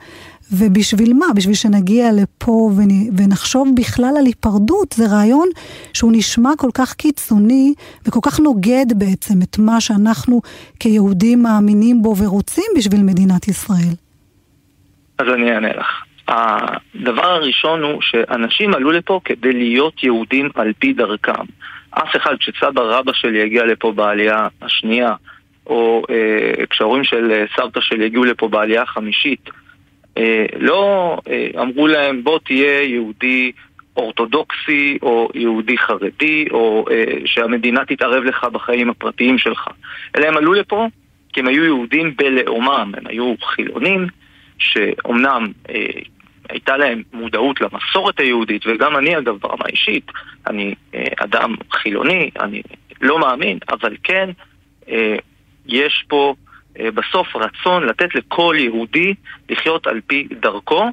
[0.51, 1.25] ובשביל מה?
[1.35, 2.71] בשביל שנגיע לפה
[3.17, 5.47] ונחשוב בכלל על היפרדות, זה רעיון
[5.93, 7.73] שהוא נשמע כל כך קיצוני
[8.07, 10.41] וכל כך נוגד בעצם את מה שאנחנו
[10.79, 13.95] כיהודים מאמינים בו ורוצים בשביל מדינת ישראל.
[15.19, 16.03] אז אני אענה לך.
[16.27, 21.43] הדבר הראשון הוא שאנשים עלו לפה כדי להיות יהודים על פי דרכם.
[21.91, 25.13] אף אחד, כשסבא רבא שלי הגיע לפה בעלייה השנייה,
[25.67, 29.49] או אה, כשההורים של אה, סבתא שלי הגיעו לפה בעלייה החמישית,
[30.17, 33.51] אה, לא אה, אמרו להם בוא תהיה יהודי
[33.97, 39.67] אורתודוקסי או יהודי חרדי או אה, שהמדינה תתערב לך בחיים הפרטיים שלך.
[40.15, 40.87] אלא הם עלו לפה
[41.33, 44.07] כי הם היו יהודים בלאומם, הם היו חילונים
[44.57, 45.85] שאומנם אה,
[46.49, 50.11] הייתה להם מודעות למסורת היהודית וגם אני אגב ברמה אישית
[50.47, 52.61] אני אה, אדם חילוני, אני
[53.01, 54.29] לא מאמין אבל כן
[54.89, 55.15] אה,
[55.67, 56.35] יש פה
[56.79, 59.13] אה, בסוף רצון לתת לכל יהודי
[59.49, 60.89] לחיות על פי דרכו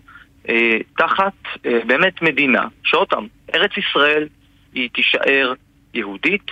[0.49, 1.33] אה, תחת
[1.67, 4.29] אה, באמת מדינה, שעוד פעם, ארץ ישראל
[4.75, 5.53] היא תישאר
[5.95, 6.51] יהודית,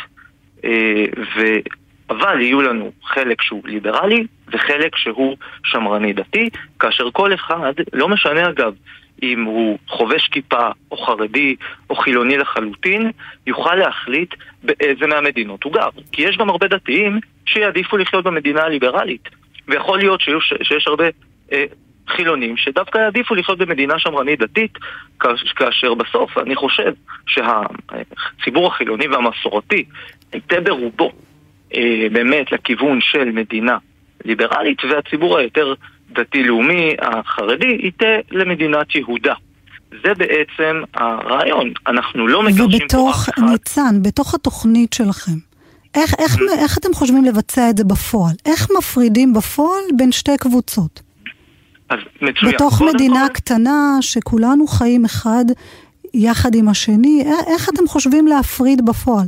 [1.37, 1.41] ו...
[2.11, 6.49] אבל יהיו לנו חלק שהוא ליברלי וחלק שהוא שמרני דתי,
[6.81, 8.75] כאשר כל אחד, לא משנה אגב
[9.23, 11.57] אם הוא חובש כיפה או חרדי
[11.91, 13.11] או חילוני לחלוטין,
[13.47, 15.89] יוכל להחליט באיזה מהמדינות הוא גר.
[16.13, 19.29] כי יש גם הרבה דתיים שיעדיפו לחיות במדינה הליברלית.
[19.69, 21.05] ויכול להיות שיש, שיש הרבה
[21.53, 21.65] אה,
[22.09, 24.79] חילונים שדווקא יעדיפו לחיות במדינה שמרנית דתית,
[25.57, 26.93] כאשר בסוף אני חושב
[27.27, 29.85] שהציבור החילוני והמסורתי
[30.33, 31.13] היטה ברובו
[31.75, 33.79] אה, באמת לכיוון של מדינה
[34.25, 35.75] ליברלית, והציבור היותר
[36.11, 39.35] דתי-לאומי החרדי ייתה למדינת יהודה.
[40.05, 41.73] זה בעצם הרעיון.
[41.87, 43.33] אנחנו לא מגרשים פה אף אחד.
[43.39, 45.33] ובתוך, ניצן, בתוך התוכנית שלכם,
[45.97, 48.35] איך, איך, איך אתם חושבים לבצע את זה בפועל?
[48.47, 51.03] איך מפרידים בפועל בין שתי קבוצות?
[51.89, 52.53] אז מצוין.
[52.53, 53.35] בתוך מדינה כל...
[53.35, 55.45] קטנה שכולנו חיים אחד
[56.15, 59.27] יחד עם השני, איך אתם חושבים להפריד בפועל?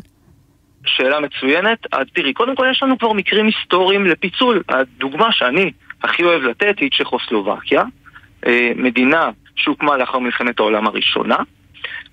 [0.87, 1.79] שאלה מצוינת.
[1.93, 4.63] אז תראי, קודם כל יש לנו כבר מקרים היסטוריים לפיצול.
[4.69, 7.83] הדוגמה שאני הכי אוהב לתת היא צ'כוסלובקיה,
[8.47, 11.37] אה, מדינה שהוקמה לאחר מלחמת העולם הראשונה.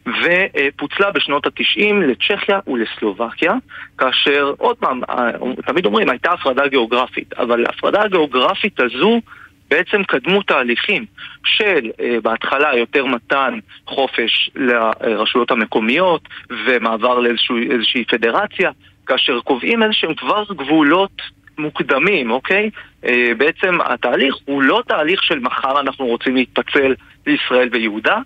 [0.08, 3.53] ופוצלה בשנות התשעים לצ'כיה ולסלובקיה,
[3.97, 5.32] כאשר עוד פעם, אה,
[5.66, 9.22] תמיד אומרים הייתה הפרדה גיאוגרפית, אבל ההפרדה הגיאוגרפית הזו
[9.70, 11.06] בעצם קדמו תהליכים
[11.45, 16.22] של אה, בהתחלה יותר מתן חופש לרשויות המקומיות
[16.66, 18.72] ומעבר לאיזושהי פדרציה,
[19.06, 21.22] כאשר קובעים איזשהם כבר גבולות
[21.58, 22.70] מוקדמים, אוקיי?
[23.06, 26.93] אה, בעצם התהליך הוא לא תהליך של מחר אנחנו רוצים להתפצל
[27.28, 28.18] לישראל ויהודה,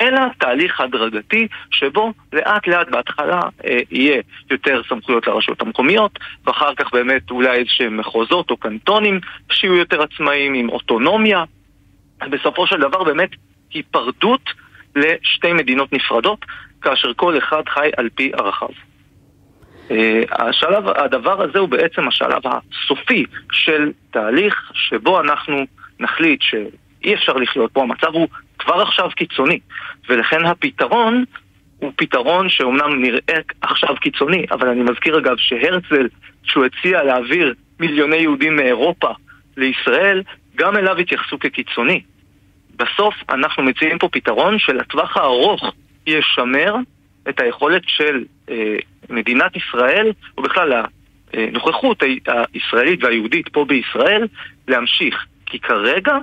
[0.00, 6.92] אלא תהליך הדרגתי שבו לאט לאט בהתחלה אה, יהיה יותר סמכויות לרשויות המקומיות ואחר כך
[6.92, 9.20] באמת אולי איזשהם מחוזות או קנטונים
[9.50, 11.44] שיהיו יותר עצמאיים עם אוטונומיה
[12.30, 13.30] בסופו של דבר באמת
[13.72, 14.50] היפרדות
[14.96, 16.44] לשתי מדינות נפרדות
[16.82, 18.68] כאשר כל אחד חי על פי ערכיו.
[19.90, 25.64] אה, השלב, הדבר הזה הוא בעצם השלב הסופי של תהליך שבו אנחנו
[26.00, 28.28] נחליט שאי אפשר לחיות פה, המצב הוא
[28.60, 29.58] כבר עכשיו קיצוני,
[30.08, 31.24] ולכן הפתרון
[31.78, 36.08] הוא פתרון שאומנם נראה עכשיו קיצוני, אבל אני מזכיר אגב שהרצל,
[36.42, 39.08] כשהוא הציע להעביר מיליוני יהודים מאירופה
[39.56, 40.22] לישראל,
[40.56, 42.02] גם אליו התייחסו כקיצוני.
[42.76, 45.72] בסוף אנחנו מציעים פה פתרון שלטווח הארוך
[46.06, 46.74] ישמר
[47.28, 48.76] את היכולת של אה,
[49.10, 50.82] מדינת ישראל, או בכלל
[51.34, 52.02] הנוכחות
[52.54, 54.26] הישראלית והיהודית פה בישראל,
[54.68, 55.26] להמשיך.
[55.46, 56.16] כי כרגע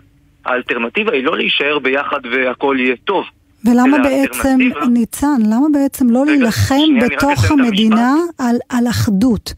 [0.48, 3.26] האלטרנטיבה היא לא להישאר ביחד והכל יהיה טוב.
[3.66, 4.58] ולמה בעצם,
[4.94, 9.54] ניצן, למה בעצם לא להילחם בתוך המדינה על, על אחדות?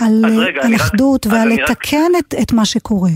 [0.00, 2.24] על, רגע, על אחדות רק, ועל לתקן רק...
[2.28, 3.10] את, את מה שקורה.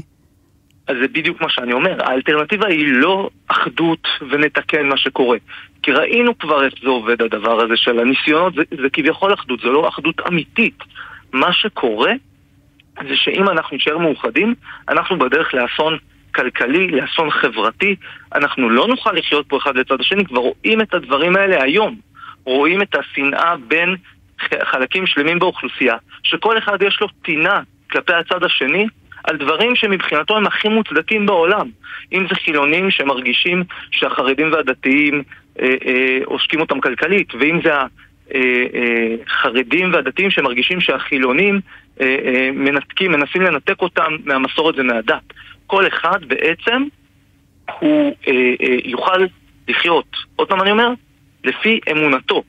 [0.88, 5.38] אז זה בדיוק מה שאני אומר, האלטרנטיבה היא לא אחדות ונתקן מה שקורה.
[5.82, 9.68] כי ראינו כבר איך זה עובד הדבר הזה של הניסיונות, זה, זה כביכול אחדות, זה
[9.68, 10.78] לא אחדות אמיתית.
[11.32, 12.12] מה שקורה
[13.08, 14.54] זה שאם אנחנו נשאר מאוחדים,
[14.88, 15.98] אנחנו בדרך לאסון
[16.34, 17.96] כלכלי, לאסון חברתי,
[18.34, 21.96] אנחנו לא נוכל לחיות פה אחד לצד השני, כבר רואים את הדברים האלה היום.
[22.44, 23.96] רואים את השנאה בין
[24.62, 27.60] חלקים שלמים באוכלוסייה, שכל אחד יש לו טינה
[27.90, 28.86] כלפי הצד השני,
[29.24, 31.68] על דברים שמבחינתו הם הכי מוצדקים בעולם.
[32.12, 35.22] אם זה חילונים שמרגישים שהחרדים והדתיים
[35.60, 37.72] אה, אה, עושקים אותם כלכלית, ואם זה
[39.26, 41.60] החרדים והדתיים שמרגישים שהחילונים
[42.00, 45.22] אה, אה, מנתקים, מנסים לנתק אותם מהמסורת ומהדת.
[45.68, 46.82] כל אחד בעצם
[47.80, 49.26] הוא אה, אה, יוכל
[49.68, 50.88] לחיות, עוד פעם אני אומר,
[51.44, 52.42] לפי אמונתו.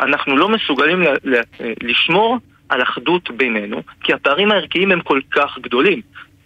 [0.00, 5.20] אנחנו לא מסוגלים ל- ל- אה, לשמור על אחדות בינינו, כי הפערים הערכיים הם כל
[5.30, 6.00] כך גדולים.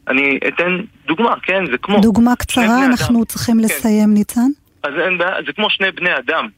[0.08, 1.64] אני אתן דוגמה, כן?
[1.70, 2.00] זה כמו...
[2.00, 3.24] דוגמה קצרה, אנחנו אדם.
[3.24, 3.64] צריכים כן.
[3.64, 4.50] לסיים, ניצן.
[4.82, 6.48] אז אין בעיה, זה כמו שני בני אדם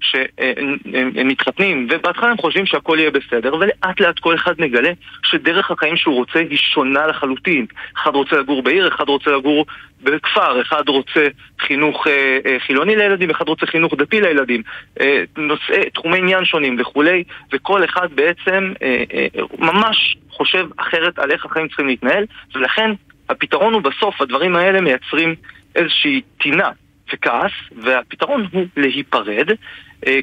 [0.00, 0.76] שהם
[1.18, 4.90] הם מתחתנים, ובהתחלה הם חושבים שהכל יהיה בסדר, ולאט לאט כל אחד מגלה
[5.22, 7.66] שדרך החיים שהוא רוצה היא שונה לחלוטין.
[7.96, 9.66] אחד רוצה לגור בעיר, אחד רוצה לגור
[10.02, 11.26] בכפר, אחד רוצה
[11.60, 14.62] חינוך אה, אה, חילוני לילדים, אחד רוצה חינוך דתי לילדים,
[15.00, 19.26] אה, נושאי, תחומי עניין שונים וכולי, וכל אחד בעצם אה, אה,
[19.58, 22.24] ממש חושב אחרת על איך החיים צריכים להתנהל,
[22.54, 22.90] ולכן
[23.28, 25.34] הפתרון הוא בסוף, הדברים האלה מייצרים
[25.76, 26.70] איזושהי טינה
[27.12, 29.48] וכעס, והפתרון הוא להיפרד,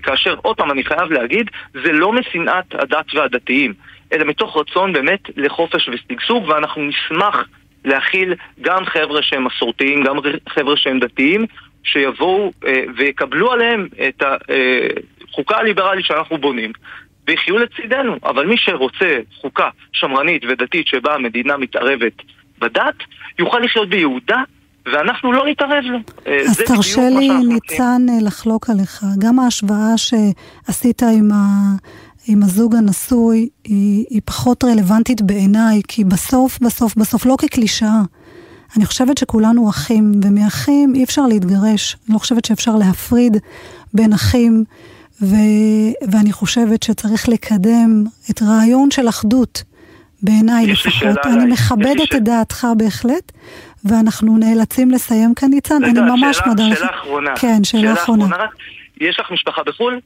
[0.03, 3.73] כאשר, עוד פעם, אני חייב להגיד, זה לא משנאת הדת והדתיים,
[4.13, 7.47] אלא מתוך רצון באמת לחופש ושגשוג, ואנחנו נשמח
[7.86, 10.15] להכיל גם חבר'ה שהם מסורתיים, גם
[10.49, 11.45] חבר'ה שהם דתיים,
[11.84, 16.71] שיבואו אה, ויקבלו עליהם את החוקה הליברלית שאנחנו בונים.
[17.28, 22.13] ויחיו לצידנו, אבל מי שרוצה חוקה שמרנית ודתית שבה המדינה מתערבת
[22.59, 22.95] בדת,
[23.39, 24.43] יוכל לחיות ביהודה
[24.94, 25.98] ואנחנו לא נתערב לו.
[26.28, 27.30] אה, אז תרשה לי.
[27.30, 29.06] ניצן, אה, לחלוק עליך.
[29.18, 31.76] גם ההשוואה שעשית עם, ה...
[32.28, 38.02] עם הזוג הנשוי היא, היא פחות רלוונטית בעיניי, כי בסוף, בסוף, בסוף, לא כקלישאה.
[38.78, 41.98] אני חושבת שכולנו אחים, ומאחים אי אפשר להתגרש.
[42.08, 43.38] אני לא חושבת שאפשר להפריד
[43.94, 44.64] בין אחים,
[45.22, 45.36] ו...
[46.12, 49.64] ואני חושבת שצריך לקדם את רעיון של אחדות,
[50.22, 51.18] בעיניי לפחות.
[51.26, 51.46] אני.
[51.46, 53.32] מכבדת את דעתך בהחלט,
[53.90, 55.84] ואנחנו נאלצים לסיים כאן, ניצן.
[55.84, 56.78] אני ממש מודה לך.
[56.80, 57.36] שאלה אחרונה.
[57.36, 58.46] כן, שאלה אחרונה.
[59.02, 60.00] יש לך משפחה בחו"ל?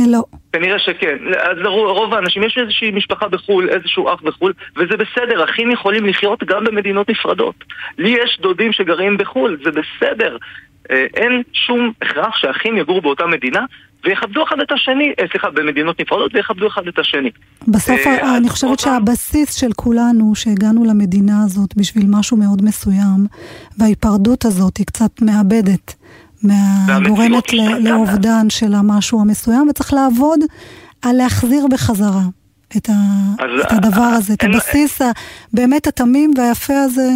[0.00, 0.22] אה, לא.
[0.52, 1.16] כנראה שכן.
[1.42, 6.06] אז לרוב רוב האנשים, יש איזושהי משפחה בחו"ל, איזשהו אח בחו"ל, וזה בסדר, אחים יכולים
[6.06, 7.64] לחיות גם במדינות נפרדות.
[7.98, 10.36] לי יש דודים שגרים בחו"ל, זה בסדר.
[10.90, 13.60] אה, אין שום הכרח שאחים יגורו באותה מדינה
[14.04, 17.30] ויכבדו אחד את השני, אה, סליחה, במדינות נפרדות ויכבדו אחד את השני.
[17.68, 23.26] בסוף אה, אני חושבת שהבסיס של כולנו, שהגענו למדינה הזאת בשביל משהו מאוד מסוים,
[23.78, 25.94] וההיפרדות הזאת היא קצת מאבדת,
[27.62, 27.84] גורמת.
[27.84, 30.40] לאובדן של המשהו המסוים, וצריך לעבוד
[31.02, 32.22] על להחזיר בחזרה
[32.76, 32.92] את, ה,
[33.38, 35.10] אז, את הדבר הזה, את הבסיס ה-
[35.52, 37.10] באמת התמים והיפה הזה,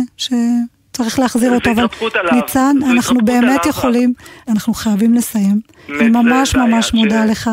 [0.96, 1.70] שצריך להחזיר אותו.
[1.70, 1.86] אבל.
[2.32, 3.66] ניצן, אנחנו באמת.
[3.66, 4.12] יכולים,
[4.48, 5.60] אנחנו חייבים לסיים.
[5.88, 7.50] אני ממש ממש מודה לך.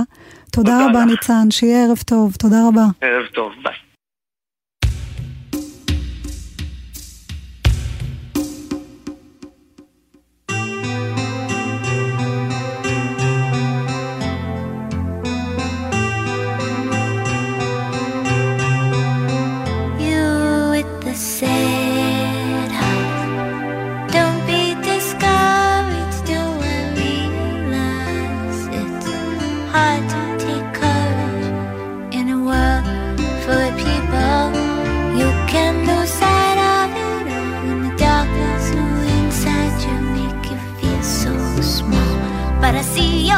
[0.51, 1.05] תודה רבה.
[1.05, 2.85] ניצן, שיהיה ערב טוב, תודה רבה.
[3.01, 3.73] ערב טוב, ביי.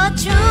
[0.06, 0.45] 멈춰줘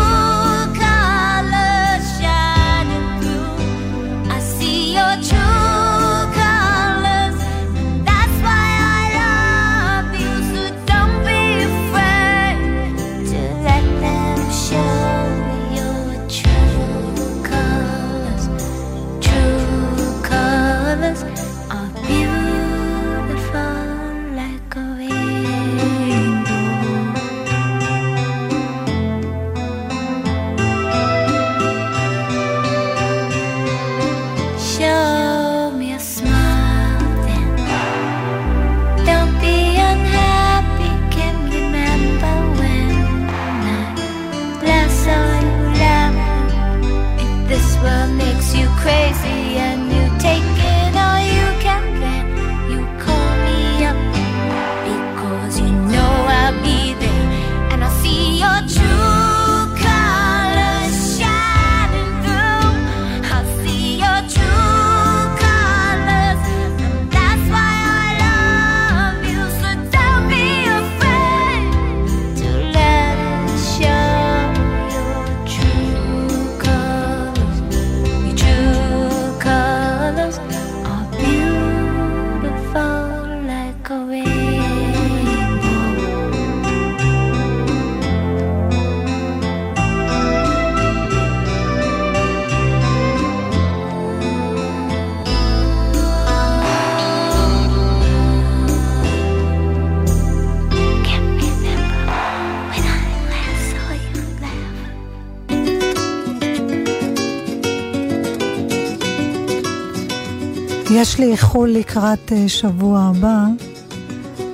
[111.04, 113.46] יש לי איחול לקראת אה, שבוע הבא,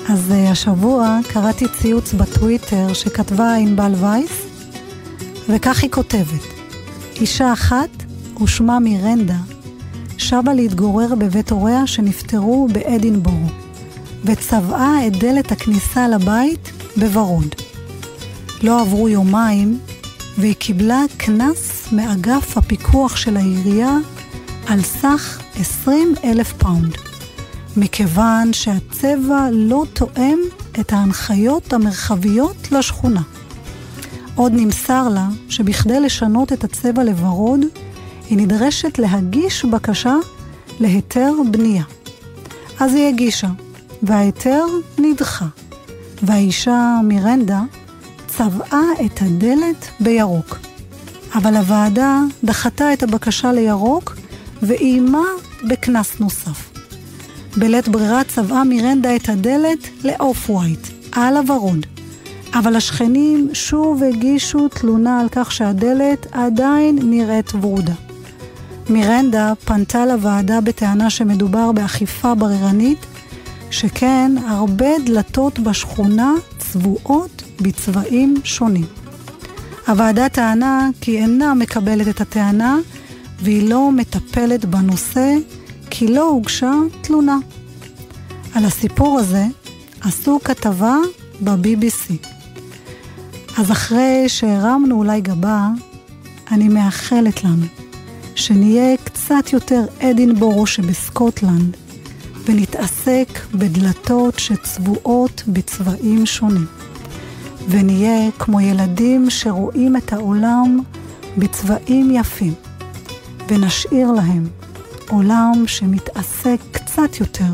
[0.08, 4.32] אז אה, השבוע קראתי ציוץ בטוויטר שכתבה ענבל וייס,
[5.48, 6.44] וכך היא כותבת:
[7.16, 7.88] אישה אחת,
[8.42, 9.36] ושמה מירנדה,
[10.18, 13.48] שבה להתגורר בבית הוריה שנפטרו באדינבורו,
[14.24, 17.54] וצבעה את דלת הכניסה לבית בוורוד.
[18.62, 19.78] לא עברו יומיים,
[20.38, 23.96] והיא קיבלה קנס מאגף הפיקוח של העירייה
[24.66, 26.96] על סך 20 אלף פאונד,
[27.76, 30.38] מכיוון שהצבע לא תואם
[30.80, 33.22] את ההנחיות המרחביות לשכונה.
[34.34, 37.60] עוד נמסר לה שבכדי לשנות את הצבע לוורוד,
[38.28, 40.14] היא נדרשת להגיש בקשה
[40.80, 41.84] להיתר בנייה.
[42.80, 43.48] אז היא הגישה,
[44.02, 44.64] וההיתר
[44.98, 45.46] נדחה,
[46.22, 47.62] והאישה מירנדה
[48.26, 50.58] צבעה את הדלת בירוק.
[51.34, 54.16] אבל הוועדה דחתה את הבקשה לירוק
[54.62, 55.24] ואיימה
[55.68, 56.70] בקנס נוסף.
[57.56, 61.86] בלית ברירה צבעה מירנדה את הדלת לאוף ווייט, על הוורוד.
[62.54, 67.92] אבל השכנים שוב הגישו תלונה על כך שהדלת עדיין נראית ורודה.
[68.88, 73.06] מירנדה פנתה לוועדה בטענה שמדובר באכיפה בררנית,
[73.70, 78.86] שכן הרבה דלתות בשכונה צבועות בצבעים שונים.
[79.88, 82.78] הוועדה טענה כי אינה מקבלת את הטענה
[83.42, 85.34] והיא לא מטפלת בנושא
[85.90, 87.38] כי לא הוגשה תלונה.
[88.54, 89.44] על הסיפור הזה
[90.00, 90.96] עשו כתבה
[91.44, 92.26] ב-BBC.
[93.58, 95.68] אז אחרי שהרמנו אולי גבה,
[96.50, 97.66] אני מאחלת לנו
[98.34, 101.76] שנהיה קצת יותר אדינבורו שבסקוטלנד,
[102.44, 106.66] ונתעסק בדלתות שצבועות בצבעים שונים.
[107.68, 110.78] ונהיה כמו ילדים שרואים את העולם
[111.38, 112.54] בצבעים יפים,
[113.50, 114.48] ונשאיר להם
[115.08, 117.52] עולם שמתעסק קצת יותר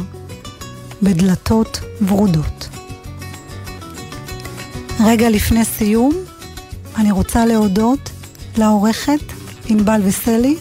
[1.03, 2.69] בדלתות ורודות.
[5.05, 6.13] רגע לפני סיום,
[6.97, 8.11] אני רוצה להודות
[8.59, 9.21] לעורכת
[9.69, 10.57] ענבל וסלי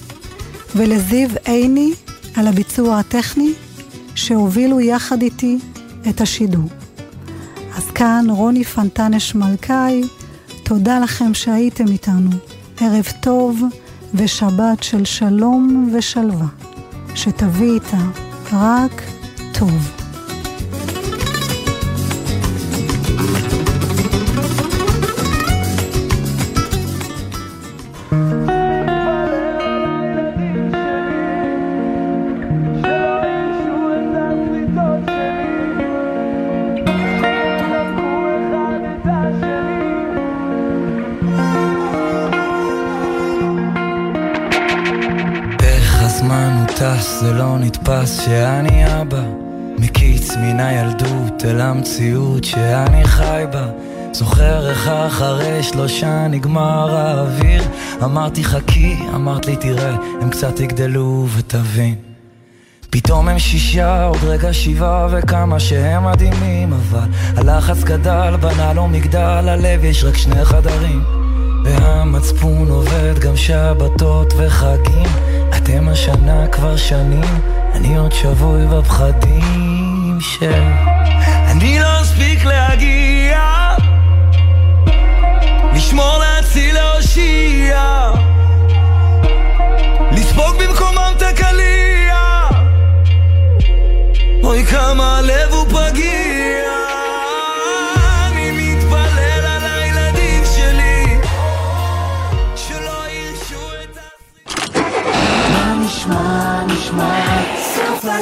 [0.75, 1.93] ולזיו עיני
[2.35, 3.53] על הביצוע הטכני
[4.15, 5.57] שהובילו יחד איתי
[6.09, 6.69] את השידור.
[7.77, 10.03] אז כאן רוני פנטנש מלכאי,
[10.63, 12.29] תודה לכם שהייתם איתנו.
[12.79, 13.61] ערב טוב
[14.17, 16.47] ושבת של שלום ושלווה,
[17.15, 17.97] שתביא איתה
[18.53, 19.01] רק
[19.59, 19.94] טוב.
[48.25, 49.23] שאני אבא
[49.77, 53.67] מקיץ מן הילדות אל המציאות שאני חי בה.
[54.11, 57.63] זוכר איך אחרי שלושה נגמר האוויר.
[58.03, 61.95] אמרתי חכי, אמרת לי תראה, הם קצת יגדלו ותבין.
[62.89, 69.49] פתאום הם שישה, עוד רגע שבעה וכמה שהם מדהימים אבל הלחץ גדל, בנה לו מגדל,
[69.49, 71.14] הלב יש רק שני חדרים
[71.65, 75.09] והמצפון עובד גם שבתות וחגים.
[75.57, 77.39] אתם השנה כבר שנים,
[77.73, 80.63] אני עוד שבוי בפחדים של...
[81.51, 83.64] אני לא אספיק להגיע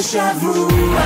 [0.04, 1.00] השבוע.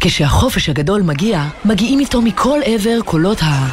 [0.00, 3.66] כשהחופש הגדול מגיע, מגיעים איתו מכל עבר קולות ה...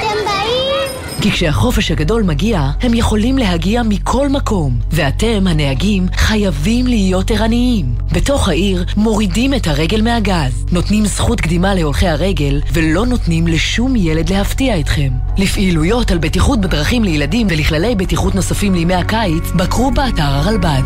[0.00, 1.15] אתם באים?
[1.26, 7.94] כי כשהחופש הגדול מגיע, הם יכולים להגיע מכל מקום, ואתם, הנהגים, חייבים להיות ערניים.
[8.12, 14.30] בתוך העיר מורידים את הרגל מהגז, נותנים זכות קדימה להולכי הרגל, ולא נותנים לשום ילד
[14.30, 15.08] להפתיע אתכם.
[15.38, 20.82] לפעילויות על בטיחות בדרכים לילדים ולכללי בטיחות נוספים לימי הקיץ, בקרו באתר הרלב"ד.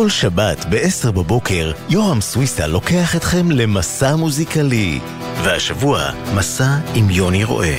[0.00, 5.00] כל שבת ב-10 בבוקר, יורם סוויסה לוקח אתכם למסע מוזיקלי.
[5.42, 7.78] והשבוע, מסע עם יוני רואה.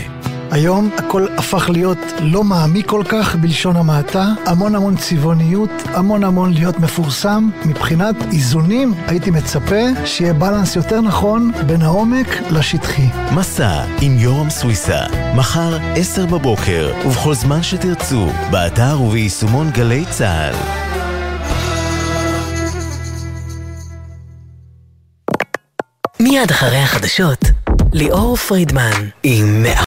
[0.51, 6.53] היום הכל הפך להיות לא מעמיק כל כך בלשון המעטה, המון המון צבעוניות, המון המון
[6.53, 7.49] להיות מפורסם.
[7.65, 13.07] מבחינת איזונים הייתי מצפה שיהיה בלנס יותר נכון בין העומק לשטחי.
[13.35, 14.99] מסע עם יורם סוויסה,
[15.35, 20.90] מחר עשר בבוקר, ובכל זמן שתרצו, באתר וביישומון גלי צה"ל.
[26.41, 27.45] מיד אחרי החדשות,
[27.93, 29.65] ליאור פרידמן עם